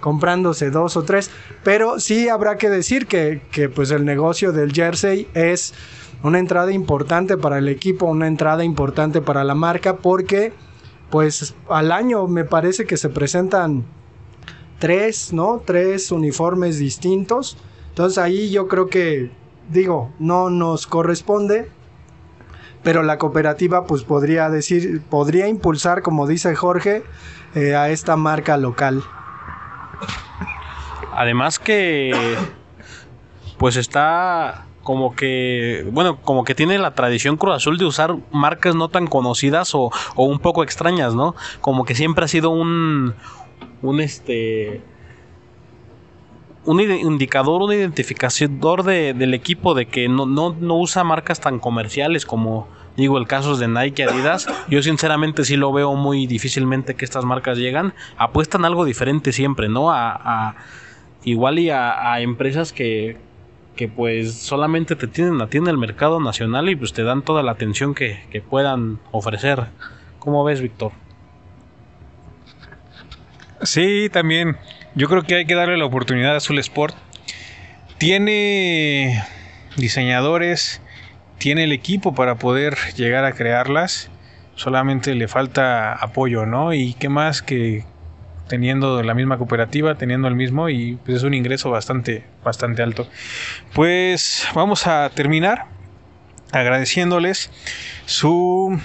Comprándose 0.00 0.70
dos 0.70 0.96
o 0.96 1.02
tres, 1.02 1.30
pero 1.62 2.00
sí 2.00 2.30
habrá 2.30 2.56
que 2.56 2.70
decir 2.70 3.06
que, 3.06 3.42
que 3.52 3.68
pues 3.68 3.90
el 3.90 4.06
negocio 4.06 4.52
del 4.52 4.72
jersey 4.72 5.28
es 5.34 5.74
una 6.22 6.38
entrada 6.38 6.72
importante 6.72 7.36
para 7.36 7.58
el 7.58 7.68
equipo, 7.68 8.06
una 8.06 8.28
entrada 8.28 8.64
importante 8.64 9.20
para 9.20 9.44
la 9.44 9.54
marca, 9.54 9.98
porque 9.98 10.54
pues 11.10 11.54
al 11.68 11.92
año 11.92 12.26
me 12.26 12.44
parece 12.44 12.86
que 12.86 12.96
se 12.96 13.08
presentan 13.08 13.84
tres, 14.78 15.32
¿no? 15.32 15.62
Tres 15.64 16.10
uniformes 16.12 16.78
distintos. 16.78 17.56
Entonces 17.88 18.18
ahí 18.18 18.50
yo 18.50 18.68
creo 18.68 18.88
que, 18.88 19.30
digo, 19.68 20.12
no 20.18 20.50
nos 20.50 20.86
corresponde, 20.86 21.70
pero 22.82 23.02
la 23.02 23.18
cooperativa 23.18 23.84
pues 23.84 24.04
podría 24.04 24.48
decir, 24.48 25.02
podría 25.02 25.48
impulsar, 25.48 26.02
como 26.02 26.26
dice 26.26 26.54
Jorge, 26.54 27.02
eh, 27.54 27.74
a 27.74 27.90
esta 27.90 28.16
marca 28.16 28.56
local. 28.56 29.02
Además 31.12 31.58
que 31.58 32.12
pues 33.58 33.76
está 33.76 34.64
como 34.90 35.14
que, 35.14 35.86
bueno, 35.92 36.16
como 36.20 36.42
que 36.42 36.56
tiene 36.56 36.76
la 36.76 36.96
tradición 36.96 37.36
Cruz 37.36 37.54
Azul 37.54 37.78
de 37.78 37.84
usar 37.84 38.16
marcas 38.32 38.74
no 38.74 38.88
tan 38.88 39.06
conocidas 39.06 39.72
o, 39.72 39.92
un 40.16 40.40
poco 40.40 40.64
extrañas, 40.64 41.14
¿no? 41.14 41.36
Como 41.60 41.84
que 41.84 41.94
siempre 41.94 42.24
ha 42.24 42.26
sido 42.26 42.50
un, 42.50 43.14
un 43.82 44.00
este, 44.00 44.82
un 46.64 46.80
indicador, 46.80 47.62
un 47.62 47.72
identificador 47.72 48.82
de- 48.82 49.14
del 49.14 49.32
equipo 49.32 49.74
de 49.74 49.86
que 49.86 50.08
no, 50.08 50.26
no, 50.26 50.56
no 50.58 50.76
usa 50.76 51.04
marcas 51.04 51.38
tan 51.38 51.60
comerciales 51.60 52.26
como 52.26 52.66
digo 52.96 53.16
el 53.16 53.28
caso 53.28 53.56
de 53.56 53.68
Nike 53.68 54.02
Adidas. 54.02 54.48
Yo 54.68 54.82
sinceramente 54.82 55.44
sí 55.44 55.54
lo 55.56 55.72
veo 55.72 55.94
muy 55.94 56.26
difícilmente 56.26 56.96
que 56.96 57.04
estas 57.04 57.24
marcas 57.24 57.58
llegan. 57.58 57.94
Apuestan 58.16 58.64
algo 58.64 58.84
diferente 58.84 59.30
siempre, 59.30 59.68
¿no? 59.68 59.92
A, 59.92 60.56
igual 61.22 61.60
y 61.60 61.70
a 61.70 62.20
empresas 62.20 62.72
que, 62.72 63.29
que 63.76 63.88
pues 63.88 64.34
solamente 64.34 64.96
te 64.96 65.06
tienen 65.06 65.40
a 65.40 65.48
ti 65.48 65.58
en 65.58 65.66
el 65.66 65.78
mercado 65.78 66.20
nacional 66.20 66.68
y 66.68 66.76
pues 66.76 66.92
te 66.92 67.02
dan 67.02 67.22
toda 67.22 67.42
la 67.42 67.52
atención 67.52 67.94
que, 67.94 68.24
que 68.30 68.40
puedan 68.40 68.98
ofrecer. 69.10 69.66
¿Cómo 70.18 70.44
ves, 70.44 70.60
Víctor? 70.60 70.92
Sí, 73.62 74.08
también. 74.10 74.56
Yo 74.94 75.08
creo 75.08 75.22
que 75.22 75.36
hay 75.36 75.46
que 75.46 75.54
darle 75.54 75.76
la 75.76 75.84
oportunidad 75.84 76.34
a 76.34 76.38
Azul 76.38 76.58
Sport. 76.58 76.94
Tiene 77.98 79.22
diseñadores, 79.76 80.80
tiene 81.38 81.64
el 81.64 81.72
equipo 81.72 82.14
para 82.14 82.36
poder 82.36 82.76
llegar 82.96 83.24
a 83.24 83.32
crearlas. 83.32 84.10
Solamente 84.56 85.14
le 85.14 85.28
falta 85.28 85.92
apoyo, 85.92 86.44
¿no? 86.44 86.74
Y 86.74 86.94
qué 86.94 87.08
más 87.08 87.42
que 87.42 87.84
teniendo 88.50 89.00
la 89.04 89.14
misma 89.14 89.38
cooperativa, 89.38 89.94
teniendo 89.94 90.26
el 90.26 90.34
mismo 90.34 90.68
y 90.68 90.98
pues 91.04 91.18
es 91.18 91.22
un 91.22 91.34
ingreso 91.34 91.70
bastante 91.70 92.24
bastante 92.44 92.82
alto. 92.82 93.08
Pues 93.72 94.44
vamos 94.54 94.88
a 94.88 95.08
terminar 95.10 95.66
agradeciéndoles 96.50 97.48
su 98.06 98.76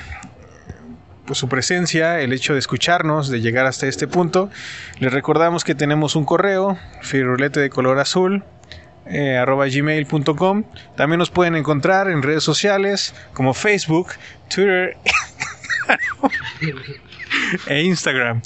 pues, 1.26 1.40
su 1.40 1.50
presencia, 1.50 2.20
el 2.20 2.32
hecho 2.32 2.54
de 2.54 2.60
escucharnos, 2.60 3.28
de 3.30 3.42
llegar 3.42 3.66
hasta 3.66 3.88
este 3.88 4.08
punto. 4.08 4.52
Les 5.00 5.12
recordamos 5.12 5.64
que 5.64 5.74
tenemos 5.74 6.16
un 6.16 6.26
correo, 6.26 6.78
firulete 7.02 7.60
de 7.60 7.72
color 7.72 7.98
azul, 7.98 8.44
eh, 9.08 9.36
arroba 9.36 9.66
gmail.com. 9.66 10.64
También 10.96 11.18
nos 11.18 11.32
pueden 11.32 11.56
encontrar 11.56 12.12
en 12.12 12.22
redes 12.22 12.44
sociales 12.44 13.16
como 13.34 13.56
Facebook, 13.56 14.10
Twitter 14.48 14.96
e 17.68 17.84
Instagram. 17.84 18.42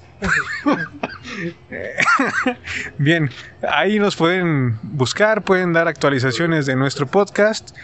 Bien, 2.98 3.30
ahí 3.68 4.00
nos 4.00 4.16
pueden 4.16 4.80
buscar, 4.84 5.44
pueden 5.44 5.74
dar 5.74 5.88
actualizaciones 5.88 6.66
de 6.66 6.76
nuestro 6.76 7.08
podcast 7.08 7.76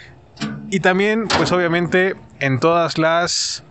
y 0.70 0.80
también, 0.80 1.28
pues 1.28 1.52
obviamente, 1.52 2.14
en 2.40 2.60
todas 2.60 2.98
las 2.98 3.64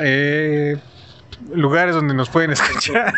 eh, 0.00 0.78
lugares 1.52 1.94
donde 1.94 2.14
nos 2.14 2.30
pueden 2.30 2.50
escuchar. 2.52 3.14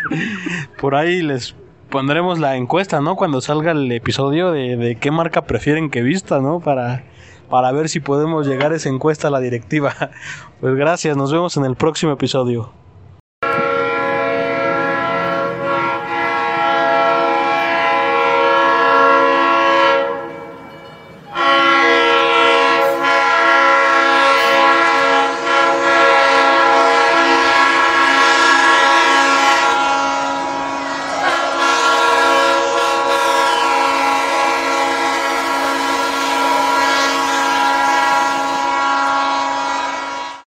Por 0.79 0.95
ahí 0.95 1.21
les 1.21 1.55
pondremos 1.89 2.39
la 2.39 2.55
encuesta, 2.55 3.01
¿no? 3.01 3.15
Cuando 3.15 3.41
salga 3.41 3.71
el 3.71 3.91
episodio 3.91 4.51
de, 4.51 4.77
de 4.77 4.95
qué 4.95 5.11
marca 5.11 5.43
prefieren 5.43 5.89
que 5.89 6.01
vista, 6.01 6.39
¿no? 6.39 6.59
Para, 6.59 7.03
para 7.49 7.71
ver 7.71 7.89
si 7.89 7.99
podemos 7.99 8.47
llegar 8.47 8.71
a 8.71 8.75
esa 8.75 8.89
encuesta 8.89 9.29
a 9.29 9.31
la 9.31 9.39
directiva. 9.39 9.93
Pues 10.59 10.75
gracias, 10.75 11.15
nos 11.15 11.31
vemos 11.31 11.55
en 11.57 11.65
el 11.65 11.75
próximo 11.75 12.11
episodio. 12.11 12.73